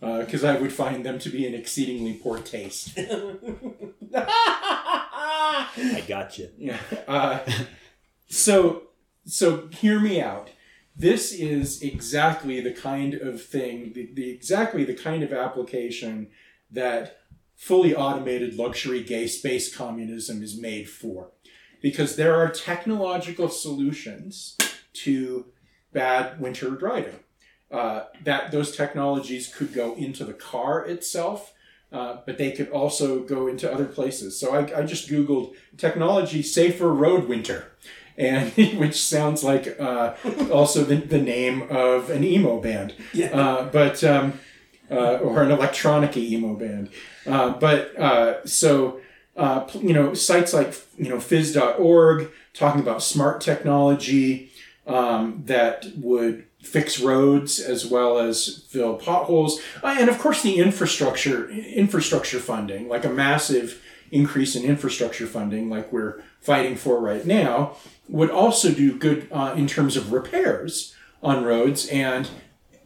Because 0.00 0.44
I 0.52 0.58
would 0.58 0.72
find 0.72 1.06
them 1.06 1.18
to 1.20 1.28
be 1.30 1.46
in 1.46 1.54
exceedingly 1.54 2.14
poor 2.14 2.38
taste. 2.38 2.98
I 4.14 6.04
gotcha. 6.06 6.48
Yeah. 6.58 6.78
Uh, 7.06 7.38
so, 8.28 8.82
so 9.24 9.68
hear 9.68 10.00
me 10.00 10.20
out. 10.20 10.50
this 10.96 11.32
is 11.32 11.80
exactly 11.82 12.60
the 12.60 12.72
kind 12.72 13.14
of 13.14 13.40
thing, 13.42 13.92
the, 13.94 14.10
the 14.12 14.30
exactly 14.30 14.84
the 14.84 14.94
kind 14.94 15.22
of 15.22 15.32
application 15.32 16.28
that 16.70 17.18
fully 17.54 17.94
automated 17.94 18.54
luxury 18.56 19.02
gay 19.02 19.26
space 19.26 19.74
communism 19.74 20.42
is 20.42 20.60
made 20.60 20.88
for. 20.88 21.30
Because 21.80 22.16
there 22.16 22.34
are 22.34 22.48
technological 22.48 23.48
solutions 23.48 24.56
to 25.04 25.46
bad 25.92 26.40
winter 26.40 26.70
driving. 26.70 27.20
Uh, 27.70 28.04
that 28.24 28.50
those 28.50 28.74
technologies 28.74 29.54
could 29.54 29.74
go 29.74 29.94
into 29.94 30.24
the 30.24 30.32
car 30.32 30.86
itself, 30.86 31.52
uh, 31.92 32.16
but 32.24 32.38
they 32.38 32.50
could 32.50 32.70
also 32.70 33.20
go 33.20 33.46
into 33.46 33.70
other 33.70 33.84
places. 33.84 34.40
So 34.40 34.54
I, 34.54 34.80
I 34.80 34.82
just 34.84 35.08
googled 35.10 35.54
technology 35.76 36.42
safer 36.42 36.92
road 36.92 37.28
winter, 37.28 37.72
and 38.16 38.50
which 38.78 38.98
sounds 38.98 39.44
like 39.44 39.78
uh, 39.78 40.14
also 40.50 40.82
the, 40.82 40.96
the 40.96 41.20
name 41.20 41.62
of 41.70 42.08
an 42.08 42.24
emo 42.24 42.58
band. 42.58 42.94
Yeah. 43.12 43.38
Uh, 43.38 43.64
but 43.70 44.02
um, 44.02 44.40
uh, 44.90 45.18
or 45.18 45.42
an 45.42 45.50
electronic 45.50 46.16
emo 46.16 46.54
band. 46.54 46.90
Uh, 47.26 47.50
but 47.50 47.96
uh, 47.98 48.44
so 48.46 49.00
uh, 49.38 49.66
you 49.74 49.94
know 49.94 50.12
sites 50.12 50.52
like 50.52 50.74
you 50.98 51.08
know 51.08 51.16
phys.org 51.16 52.30
talking 52.52 52.80
about 52.80 53.02
smart 53.02 53.40
technology 53.40 54.50
um, 54.86 55.42
that 55.46 55.86
would 55.96 56.44
fix 56.60 57.00
roads 57.00 57.60
as 57.60 57.86
well 57.86 58.18
as 58.18 58.64
fill 58.68 58.96
potholes. 58.96 59.60
Uh, 59.82 59.96
and 60.00 60.10
of 60.10 60.18
course 60.18 60.42
the 60.42 60.58
infrastructure 60.58 61.48
infrastructure 61.50 62.40
funding 62.40 62.88
like 62.88 63.04
a 63.04 63.08
massive 63.08 63.80
increase 64.10 64.56
in 64.56 64.64
infrastructure 64.64 65.26
funding 65.26 65.70
like 65.70 65.92
we're 65.92 66.20
fighting 66.40 66.74
for 66.74 67.00
right 67.00 67.24
now 67.24 67.76
would 68.08 68.30
also 68.30 68.72
do 68.72 68.98
good 68.98 69.28
uh, 69.30 69.54
in 69.56 69.66
terms 69.66 69.96
of 69.96 70.12
repairs 70.12 70.94
on 71.22 71.44
roads 71.44 71.86
and 71.88 72.28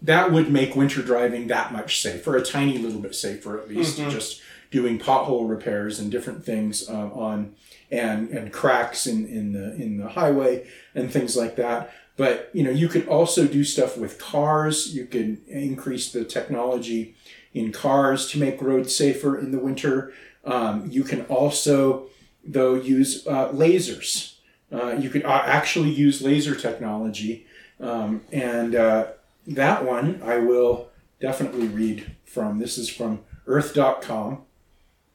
that 0.02 0.32
would 0.32 0.50
make 0.50 0.74
winter 0.74 1.00
driving 1.00 1.46
that 1.46 1.72
much 1.72 2.02
safer 2.02 2.36
a 2.36 2.42
tiny 2.42 2.76
little 2.76 3.00
bit 3.00 3.14
safer 3.14 3.58
at 3.58 3.68
least 3.68 3.98
just 4.10 4.42
doing 4.72 4.98
pothole 4.98 5.48
repairs 5.48 6.00
and 6.00 6.10
different 6.10 6.44
things 6.44 6.88
uh, 6.88 7.10
on 7.12 7.54
and 7.92 8.30
and 8.30 8.52
cracks 8.52 9.06
in 9.06 9.26
in 9.26 9.52
the 9.52 9.74
in 9.74 9.98
the 9.98 10.08
highway 10.08 10.66
and 10.94 11.12
things 11.12 11.36
like 11.36 11.54
that. 11.56 11.92
But 12.16 12.50
you 12.52 12.64
know 12.64 12.70
you 12.70 12.88
could 12.88 13.06
also 13.06 13.46
do 13.46 13.62
stuff 13.62 13.96
with 13.96 14.18
cars. 14.18 14.94
You 14.96 15.06
could 15.06 15.46
increase 15.46 16.10
the 16.10 16.24
technology 16.24 17.14
in 17.54 17.70
cars 17.70 18.28
to 18.30 18.38
make 18.38 18.60
roads 18.60 18.96
safer 18.96 19.38
in 19.38 19.52
the 19.52 19.58
winter. 19.58 20.12
Um, 20.44 20.88
you 20.90 21.04
can 21.04 21.22
also 21.26 22.06
though 22.44 22.74
use 22.74 23.26
uh, 23.26 23.50
lasers. 23.50 24.34
Uh, 24.72 24.92
you 24.92 25.10
could 25.10 25.24
uh, 25.24 25.42
actually 25.44 25.90
use 25.90 26.22
laser 26.22 26.54
technology. 26.54 27.46
Um, 27.78 28.22
and 28.32 28.74
uh, 28.74 29.08
that 29.46 29.84
one 29.84 30.22
I 30.24 30.38
will 30.38 30.88
definitely 31.20 31.68
read 31.68 32.16
from. 32.24 32.58
This 32.58 32.78
is 32.78 32.88
from 32.88 33.20
earth.com. 33.46 34.42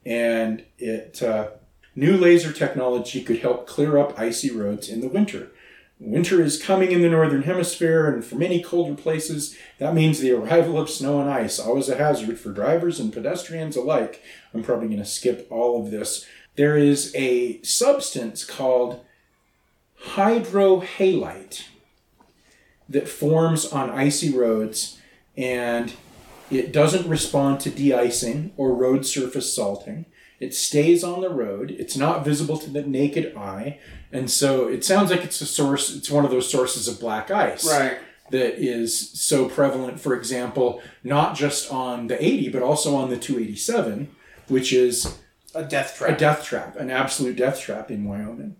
And 0.07 0.63
it 0.77 1.21
uh, 1.21 1.49
new 1.95 2.15
laser 2.15 2.53
technology 2.53 3.21
could 3.21 3.39
help 3.39 3.67
clear 3.67 3.97
up 3.97 4.17
icy 4.17 4.49
roads 4.49 4.87
in 4.87 5.01
the 5.01 5.09
winter. 5.09 5.51
Winter 5.99 6.41
is 6.41 6.61
coming 6.61 6.91
in 6.91 7.01
the 7.01 7.09
northern 7.09 7.41
hemisphere, 7.41 8.07
and 8.07 8.23
for 8.23 8.35
many 8.35 8.61
colder 8.61 8.95
places, 8.95 9.57
that 9.79 9.95
means 9.95 10.19
the 10.19 10.31
arrival 10.31 10.79
of 10.79 10.91
snow 10.91 11.19
and 11.19 11.29
ice, 11.29 11.59
always 11.59 11.89
a 11.89 11.97
hazard 11.97 12.39
for 12.39 12.53
drivers 12.53 12.99
and 12.99 13.11
pedestrians 13.11 13.75
alike. 13.75 14.21
I'm 14.53 14.63
probably 14.63 14.87
going 14.87 14.99
to 14.99 15.05
skip 15.05 15.47
all 15.49 15.83
of 15.83 15.91
this. 15.91 16.25
There 16.55 16.77
is 16.77 17.11
a 17.15 17.61
substance 17.63 18.45
called 18.45 19.03
hydrohalite 20.03 21.63
that 22.87 23.09
forms 23.09 23.65
on 23.65 23.89
icy 23.89 24.31
roads 24.31 24.99
and 25.35 25.93
it 26.51 26.71
doesn't 26.71 27.07
respond 27.07 27.59
to 27.61 27.69
de-icing 27.69 28.53
or 28.57 28.73
road 28.73 29.05
surface 29.05 29.53
salting. 29.53 30.05
It 30.39 30.53
stays 30.53 31.03
on 31.03 31.21
the 31.21 31.29
road. 31.29 31.71
It's 31.71 31.97
not 31.97 32.23
visible 32.23 32.57
to 32.59 32.69
the 32.69 32.83
naked 32.83 33.35
eye. 33.35 33.79
And 34.11 34.29
so 34.29 34.67
it 34.67 34.85
sounds 34.85 35.09
like 35.11 35.23
it's 35.23 35.41
a 35.41 35.45
source, 35.45 35.93
it's 35.95 36.11
one 36.11 36.25
of 36.25 36.31
those 36.31 36.49
sources 36.49 36.87
of 36.87 36.99
black 36.99 37.31
ice 37.31 37.67
Right. 37.67 37.97
that 38.29 38.59
is 38.63 39.11
so 39.19 39.49
prevalent, 39.49 39.99
for 39.99 40.13
example, 40.15 40.81
not 41.03 41.35
just 41.35 41.71
on 41.71 42.07
the 42.07 42.23
80, 42.23 42.49
but 42.49 42.61
also 42.61 42.95
on 42.95 43.09
the 43.09 43.17
287, 43.17 44.09
which 44.47 44.71
is 44.71 45.17
A 45.55 45.63
death 45.63 45.97
trap, 45.97 46.09
a 46.11 46.15
death 46.17 46.43
trap, 46.45 46.75
an 46.77 46.91
absolute 46.91 47.35
death 47.35 47.59
trap 47.59 47.89
in 47.89 48.05
Wyoming. 48.05 48.55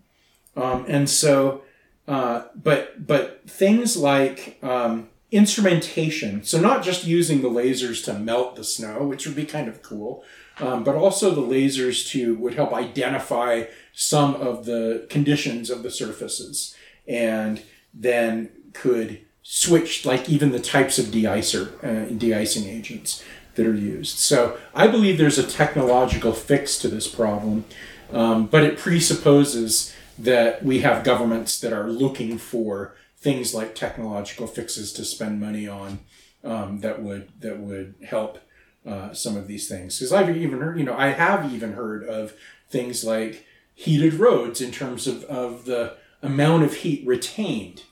Um, 0.56 0.84
and 0.88 1.08
so, 1.08 1.62
uh, 2.08 2.42
but 2.56 3.06
but 3.06 3.42
things 3.48 3.96
like 3.96 4.58
um, 4.64 5.08
instrumentation, 5.30 6.42
so 6.42 6.60
not 6.60 6.82
just 6.82 7.04
using 7.04 7.42
the 7.42 7.50
lasers 7.50 8.04
to 8.04 8.14
melt 8.14 8.56
the 8.56 8.64
snow, 8.64 9.04
which 9.04 9.26
would 9.26 9.36
be 9.36 9.44
kind 9.44 9.68
of 9.68 9.82
cool, 9.82 10.24
um, 10.58 10.82
but 10.82 10.94
also 10.94 11.30
the 11.30 11.42
lasers 11.42 12.08
to 12.08 12.34
would 12.36 12.54
help 12.54 12.72
identify 12.72 13.64
some 13.92 14.34
of 14.36 14.64
the 14.64 15.06
conditions 15.10 15.70
of 15.70 15.82
the 15.82 15.90
surfaces, 15.90 16.74
and 17.06 17.62
then 17.92 18.50
could 18.72 19.20
switch 19.42 20.04
like 20.04 20.28
even 20.28 20.50
the 20.52 20.60
types 20.60 20.98
of 20.98 21.10
de-icer, 21.10 21.72
uh, 21.82 22.12
de-icing 22.16 22.68
agents 22.68 23.22
that 23.54 23.66
are 23.66 23.74
used. 23.74 24.18
So 24.18 24.58
I 24.74 24.86
believe 24.86 25.18
there's 25.18 25.38
a 25.38 25.46
technological 25.46 26.32
fix 26.32 26.78
to 26.78 26.88
this 26.88 27.08
problem, 27.08 27.64
um, 28.12 28.46
but 28.46 28.62
it 28.62 28.78
presupposes 28.78 29.94
that 30.18 30.64
we 30.64 30.80
have 30.80 31.04
governments 31.04 31.60
that 31.60 31.72
are 31.72 31.88
looking 31.88 32.38
for 32.38 32.94
things 33.20 33.54
like 33.54 33.74
technological 33.74 34.46
fixes 34.46 34.92
to 34.92 35.04
spend 35.04 35.40
money 35.40 35.66
on 35.66 36.00
um, 36.44 36.80
that 36.80 37.02
would 37.02 37.32
that 37.40 37.58
would 37.58 37.94
help 38.06 38.38
uh, 38.86 39.12
some 39.12 39.36
of 39.36 39.46
these 39.46 39.68
things. 39.68 39.98
Because 39.98 40.12
I've 40.12 40.36
even 40.36 40.60
heard, 40.60 40.78
you 40.78 40.84
know, 40.84 40.96
I 40.96 41.08
have 41.08 41.52
even 41.52 41.72
heard 41.72 42.04
of 42.04 42.34
things 42.70 43.04
like 43.04 43.44
heated 43.74 44.14
roads 44.14 44.60
in 44.60 44.70
terms 44.70 45.06
of, 45.06 45.24
of 45.24 45.64
the 45.64 45.96
amount 46.22 46.64
of 46.64 46.74
heat 46.74 47.06
retained 47.06 47.82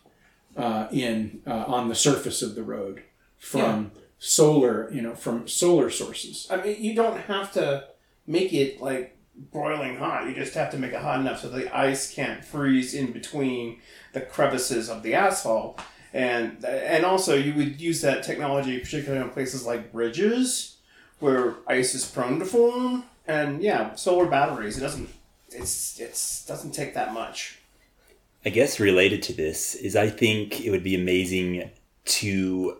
uh, 0.56 0.88
in 0.90 1.42
uh, 1.46 1.64
on 1.66 1.88
the 1.88 1.94
surface 1.94 2.42
of 2.42 2.54
the 2.54 2.62
road 2.62 3.02
from 3.38 3.92
solar, 4.18 4.90
you 4.92 5.02
know, 5.02 5.14
from 5.14 5.46
solar 5.46 5.90
sources. 5.90 6.46
I 6.50 6.56
mean, 6.56 6.82
you 6.82 6.94
don't 6.94 7.20
have 7.22 7.52
to 7.52 7.84
make 8.26 8.52
it 8.52 8.80
like 8.80 9.16
broiling 9.52 9.96
hot. 9.96 10.26
You 10.26 10.34
just 10.34 10.54
have 10.54 10.70
to 10.70 10.78
make 10.78 10.92
it 10.92 11.00
hot 11.00 11.20
enough 11.20 11.40
so 11.40 11.48
the 11.48 11.74
ice 11.76 12.12
can't 12.12 12.44
freeze 12.44 12.94
in 12.94 13.12
between 13.12 13.80
the 14.16 14.22
crevices 14.22 14.88
of 14.88 15.02
the 15.02 15.12
asphalt. 15.12 15.78
And 16.14 16.64
and 16.64 17.04
also, 17.04 17.34
you 17.34 17.52
would 17.54 17.78
use 17.78 18.00
that 18.00 18.22
technology 18.22 18.78
particularly 18.78 19.22
on 19.22 19.30
places 19.30 19.66
like 19.66 19.92
bridges 19.92 20.78
where 21.18 21.56
ice 21.66 21.94
is 21.94 22.06
prone 22.06 22.38
to 22.38 22.46
form. 22.46 23.04
And 23.28 23.62
yeah, 23.62 23.94
solar 23.94 24.26
batteries. 24.26 24.78
It 24.78 24.80
doesn't. 24.80 25.10
It's 25.50 26.00
it's 26.00 26.46
doesn't 26.46 26.72
take 26.72 26.94
that 26.94 27.12
much. 27.12 27.58
I 28.46 28.48
guess 28.48 28.80
related 28.80 29.22
to 29.24 29.34
this 29.34 29.74
is 29.74 29.94
I 29.94 30.08
think 30.08 30.62
it 30.62 30.70
would 30.70 30.84
be 30.84 30.94
amazing 30.94 31.70
to 32.20 32.78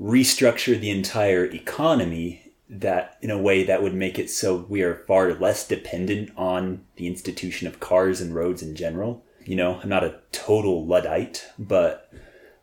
restructure 0.00 0.80
the 0.80 0.90
entire 0.90 1.44
economy 1.44 2.52
that 2.68 3.18
in 3.20 3.30
a 3.30 3.38
way 3.38 3.62
that 3.62 3.82
would 3.82 3.94
make 3.94 4.18
it 4.18 4.30
so 4.30 4.66
we 4.68 4.82
are 4.82 5.04
far 5.06 5.34
less 5.34 5.68
dependent 5.68 6.30
on 6.36 6.84
the 6.96 7.06
institution 7.06 7.68
of 7.68 7.78
cars 7.78 8.20
and 8.20 8.34
roads 8.34 8.62
in 8.62 8.74
general. 8.74 9.22
You 9.44 9.56
know, 9.56 9.80
I'm 9.82 9.88
not 9.88 10.04
a 10.04 10.14
total 10.32 10.86
luddite, 10.86 11.46
but 11.58 12.10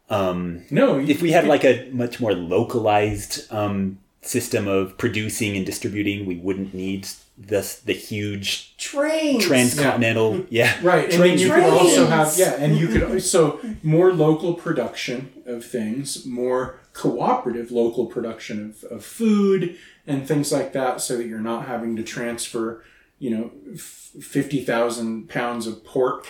um, 0.10 0.64
No, 0.72 0.98
you- 0.98 1.08
if 1.10 1.22
we 1.22 1.32
had 1.32 1.46
like 1.48 1.64
a 1.64 1.90
much 1.92 2.20
more 2.20 2.34
localized 2.34 3.52
um, 3.54 4.00
system 4.22 4.68
of 4.68 4.98
producing 4.98 5.56
and 5.56 5.66
distributing, 5.66 6.26
we 6.26 6.36
wouldn't 6.36 6.74
need 6.74 7.08
this 7.38 7.80
the 7.80 7.94
huge 7.94 8.76
Trains. 8.78 9.46
transcontinental 9.46 10.46
yeah, 10.50 10.78
Right, 10.84 11.06
and 11.06 11.14
then 11.14 11.20
trains. 11.20 11.42
you 11.42 11.54
could 11.54 11.64
also 11.64 12.06
have 12.08 12.34
yeah, 12.38 12.56
and 12.60 12.78
you 12.78 12.88
could 12.90 13.22
so 13.24 13.60
more 13.82 14.12
local 14.12 14.56
production 14.56 15.32
of 15.46 15.64
things, 15.64 16.26
more 16.26 16.80
cooperative 16.92 17.72
local 17.72 18.08
production 18.08 18.76
of, 18.84 18.92
of 18.92 19.06
food 19.06 19.78
and 20.06 20.28
things 20.28 20.52
like 20.52 20.74
that, 20.74 21.00
so 21.00 21.16
that 21.18 21.28
you're 21.28 21.40
not 21.40 21.66
having 21.68 21.96
to 21.96 22.04
transfer, 22.04 22.84
you 23.20 23.30
know, 23.30 23.52
f- 23.74 24.12
fifty 24.22 24.62
thousand 24.62 25.30
pounds 25.30 25.66
of 25.66 25.86
pork, 25.86 26.28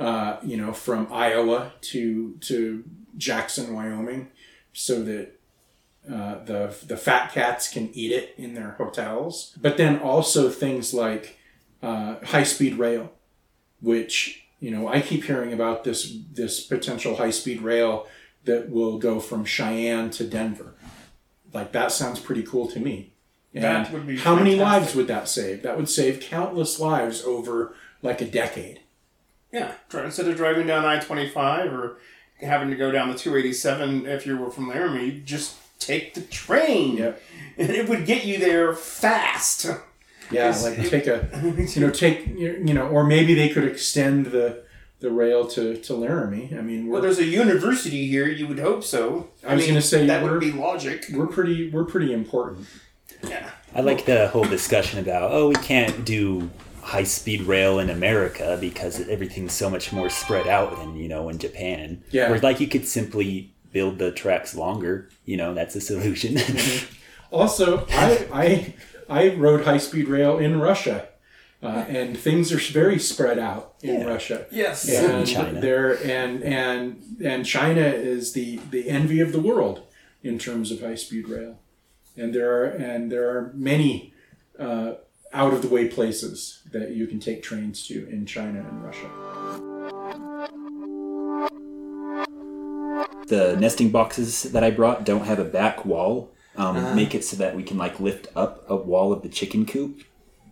uh, 0.00 0.38
you 0.42 0.56
know, 0.56 0.72
from 0.72 1.06
Iowa 1.12 1.72
to 1.82 2.36
to 2.40 2.84
Jackson, 3.16 3.74
Wyoming, 3.74 4.28
so 4.72 5.02
that 5.04 5.38
uh, 6.10 6.42
the 6.44 6.74
the 6.86 6.96
fat 6.96 7.32
cats 7.32 7.70
can 7.72 7.90
eat 7.92 8.12
it 8.12 8.34
in 8.36 8.54
their 8.54 8.72
hotels. 8.72 9.56
But 9.60 9.76
then 9.76 9.98
also 9.98 10.48
things 10.50 10.92
like 10.94 11.38
uh, 11.82 12.16
high 12.24 12.44
speed 12.44 12.74
rail 12.78 13.12
which 13.80 14.44
you 14.60 14.70
know 14.70 14.88
I 14.88 15.00
keep 15.00 15.24
hearing 15.24 15.52
about 15.52 15.84
this 15.84 16.16
this 16.32 16.60
potential 16.60 17.16
high 17.16 17.30
speed 17.30 17.62
rail 17.62 18.06
that 18.44 18.70
will 18.70 18.98
go 18.98 19.20
from 19.20 19.44
Cheyenne 19.44 20.10
to 20.10 20.24
Denver. 20.24 20.74
Like 21.52 21.72
that 21.72 21.92
sounds 21.92 22.20
pretty 22.20 22.42
cool 22.42 22.68
to 22.68 22.80
me. 22.80 23.14
And 23.52 23.64
That 23.64 23.92
would 23.92 24.06
be 24.06 24.18
how 24.18 24.36
many 24.36 24.54
lives 24.54 24.94
would 24.94 25.08
that 25.08 25.28
save? 25.28 25.62
That 25.62 25.76
would 25.76 25.88
save 25.88 26.20
countless 26.20 26.78
lives 26.78 27.24
over 27.24 27.74
like 28.02 28.20
a 28.20 28.26
decade. 28.26 28.80
Yeah, 29.52 29.72
instead 29.94 30.28
of 30.28 30.36
driving 30.36 30.66
down 30.66 30.84
I 30.84 30.98
twenty 31.00 31.28
five 31.28 31.72
or 31.72 31.98
having 32.40 32.70
to 32.70 32.76
go 32.76 32.90
down 32.90 33.10
the 33.10 33.14
287 33.18 34.06
if 34.06 34.24
you 34.26 34.34
were 34.38 34.50
from 34.50 34.68
Laramie. 34.68 35.20
Just 35.24 35.56
take 35.78 36.14
the 36.14 36.22
train, 36.22 36.96
Yep. 36.96 37.22
and 37.58 37.70
it 37.70 37.88
would 37.88 38.06
get 38.06 38.24
you 38.24 38.38
there 38.38 38.72
fast. 38.74 39.66
Yeah, 40.30 40.56
like 40.62 40.88
take 40.88 41.06
a, 41.06 41.28
you 41.74 41.80
know, 41.80 41.90
take 41.90 42.26
you 42.28 42.72
know, 42.74 42.86
or 42.88 43.04
maybe 43.04 43.34
they 43.34 43.48
could 43.48 43.64
extend 43.64 44.26
the 44.26 44.62
the 45.00 45.10
rail 45.10 45.46
to 45.48 45.76
to 45.78 45.94
Laramie. 45.94 46.50
I 46.56 46.60
mean, 46.62 46.86
Well, 46.86 47.00
we're 47.00 47.08
there's 47.08 47.18
a 47.18 47.24
university 47.24 48.06
here. 48.06 48.28
You 48.28 48.46
would 48.46 48.58
hope 48.60 48.84
so. 48.84 49.28
I 49.46 49.54
was 49.54 49.66
gonna 49.66 49.82
say, 49.82 50.06
that 50.06 50.22
would 50.22 50.38
be 50.40 50.52
logic. 50.52 51.06
we're 51.12 51.26
pretty 51.26 51.68
we're 51.70 51.84
pretty 51.84 52.12
important. 52.12 52.66
Yeah. 53.26 53.50
I 53.74 53.80
like 53.82 54.04
the 54.06 54.28
whole 54.28 54.44
discussion 54.44 54.98
about 54.98 55.30
oh 55.32 55.48
we 55.48 55.54
can't 55.56 56.04
do 56.04 56.50
high 56.90 57.04
speed 57.04 57.42
rail 57.42 57.78
in 57.78 57.88
America 57.88 58.58
because 58.60 59.08
everything's 59.08 59.52
so 59.52 59.70
much 59.70 59.92
more 59.92 60.10
spread 60.10 60.46
out 60.48 60.76
than 60.78 60.96
you 60.96 61.08
know 61.08 61.28
in 61.28 61.38
Japan. 61.38 62.02
Yeah. 62.10 62.30
Where 62.30 62.40
like 62.40 62.58
you 62.60 62.66
could 62.68 62.86
simply 62.86 63.54
build 63.72 63.98
the 63.98 64.10
tracks 64.10 64.54
longer. 64.54 65.08
You 65.24 65.36
know 65.36 65.54
that's 65.54 65.76
a 65.76 65.80
solution. 65.80 66.38
Also, 67.32 67.86
I 67.90 68.26
I 68.32 68.74
I 69.08 69.34
rode 69.36 69.62
high 69.64 69.78
speed 69.78 70.08
rail 70.08 70.36
in 70.38 70.58
Russia, 70.60 71.06
uh, 71.62 71.84
and 71.88 72.18
things 72.18 72.50
are 72.52 72.58
very 72.72 72.98
spread 72.98 73.38
out 73.38 73.74
in 73.82 74.00
Yeah. 74.00 74.06
Russia. 74.06 74.46
Yes. 74.50 74.88
and 74.88 75.24
China. 75.28 75.60
there 75.60 75.92
and 76.04 76.42
and 76.42 76.82
and 77.24 77.46
China 77.46 77.82
is 77.82 78.32
the 78.32 78.58
the 78.72 78.88
envy 78.88 79.20
of 79.20 79.30
the 79.30 79.38
world 79.40 79.82
in 80.24 80.38
terms 80.40 80.72
of 80.72 80.80
high 80.80 80.96
speed 80.96 81.28
rail, 81.28 81.60
and 82.16 82.34
there 82.34 82.50
are 82.62 82.64
and 82.66 83.12
there 83.12 83.28
are 83.30 83.52
many 83.54 84.12
uh, 84.58 84.94
out 85.32 85.52
of 85.54 85.62
the 85.62 85.68
way 85.68 85.88
places 85.88 86.60
that 86.72 86.90
you 86.90 87.06
can 87.06 87.20
take 87.20 87.42
trains 87.42 87.86
to 87.86 88.08
in 88.08 88.26
China 88.26 88.60
and 88.60 88.84
Russia. 88.84 89.10
the 93.28 93.56
nesting 93.60 93.90
boxes 93.90 94.42
that 94.44 94.64
I 94.64 94.70
brought 94.70 95.04
don't 95.04 95.24
have 95.24 95.38
a 95.38 95.44
back 95.44 95.84
wall. 95.84 96.30
Um, 96.56 96.76
Uh-huh. 96.76 96.94
Make 96.94 97.14
it 97.14 97.24
so 97.24 97.36
that 97.36 97.54
we 97.54 97.62
can 97.62 97.78
like 97.78 98.00
lift 98.00 98.26
up 98.34 98.64
a 98.68 98.74
wall 98.76 99.12
of 99.12 99.22
the 99.22 99.28
chicken 99.28 99.64
coop 99.66 100.02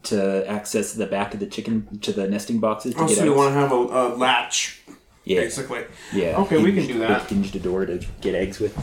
to 0.04 0.48
access 0.48 0.92
the 0.92 1.06
back 1.06 1.34
of 1.34 1.40
the 1.40 1.46
chicken 1.46 1.98
to 2.02 2.12
the 2.12 2.28
nesting 2.28 2.60
boxes 2.60 2.92
to 2.94 2.98
get 3.00 3.02
Also, 3.08 3.20
out. 3.22 3.24
you 3.24 3.34
want 3.34 3.48
to 3.52 3.54
have 3.60 3.72
a, 3.72 3.74
a 3.74 4.02
latch, 4.14 4.80
yeah, 5.24 5.40
basically. 5.40 5.84
yeah. 6.12 6.36
Okay, 6.38 6.62
we 6.62 6.72
can 6.72 6.86
do 6.86 7.00
that. 7.00 7.28
Hinge 7.28 7.50
the 7.50 7.58
door 7.58 7.84
to 7.84 7.98
get 8.20 8.34
eggs 8.36 8.60
with. 8.60 8.76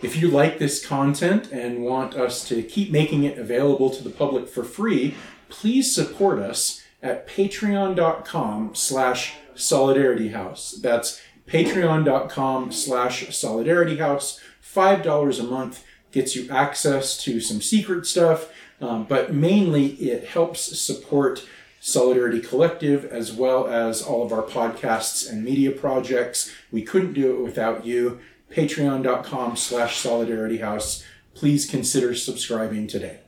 If 0.00 0.16
you 0.16 0.28
like 0.28 0.58
this 0.58 0.84
content 0.84 1.50
and 1.52 1.84
want 1.84 2.14
us 2.14 2.46
to 2.48 2.62
keep 2.62 2.90
making 2.90 3.24
it 3.24 3.38
available 3.38 3.90
to 3.90 4.02
the 4.02 4.10
public 4.10 4.48
for 4.48 4.64
free, 4.64 5.14
please 5.48 5.94
support 5.94 6.38
us 6.38 6.82
at 7.02 7.28
patreon.com 7.28 8.74
slash 8.74 9.34
solidarityhouse. 9.54 10.80
That's 10.80 11.20
patreon.com 11.46 12.72
slash 12.72 13.26
solidarityhouse. 13.26 14.40
$5 14.62 15.40
a 15.40 15.42
month 15.44 15.84
gets 16.10 16.34
you 16.34 16.48
access 16.50 17.16
to 17.24 17.40
some 17.40 17.60
secret 17.60 18.06
stuff, 18.06 18.50
um, 18.80 19.04
but 19.04 19.34
mainly 19.34 19.86
it 19.94 20.28
helps 20.28 20.78
support 20.78 21.46
Solidarity 21.80 22.40
Collective 22.40 23.04
as 23.04 23.30
well 23.30 23.66
as 23.66 24.00
all 24.00 24.24
of 24.24 24.32
our 24.32 24.42
podcasts 24.42 25.30
and 25.30 25.44
media 25.44 25.70
projects. 25.70 26.50
We 26.72 26.80
couldn't 26.80 27.12
do 27.12 27.36
it 27.36 27.42
without 27.42 27.84
you. 27.84 28.20
Patreon.com 28.54 29.56
slash 29.56 30.02
solidarityhouse. 30.02 31.04
Please 31.34 31.66
consider 31.66 32.14
subscribing 32.14 32.86
today. 32.86 33.23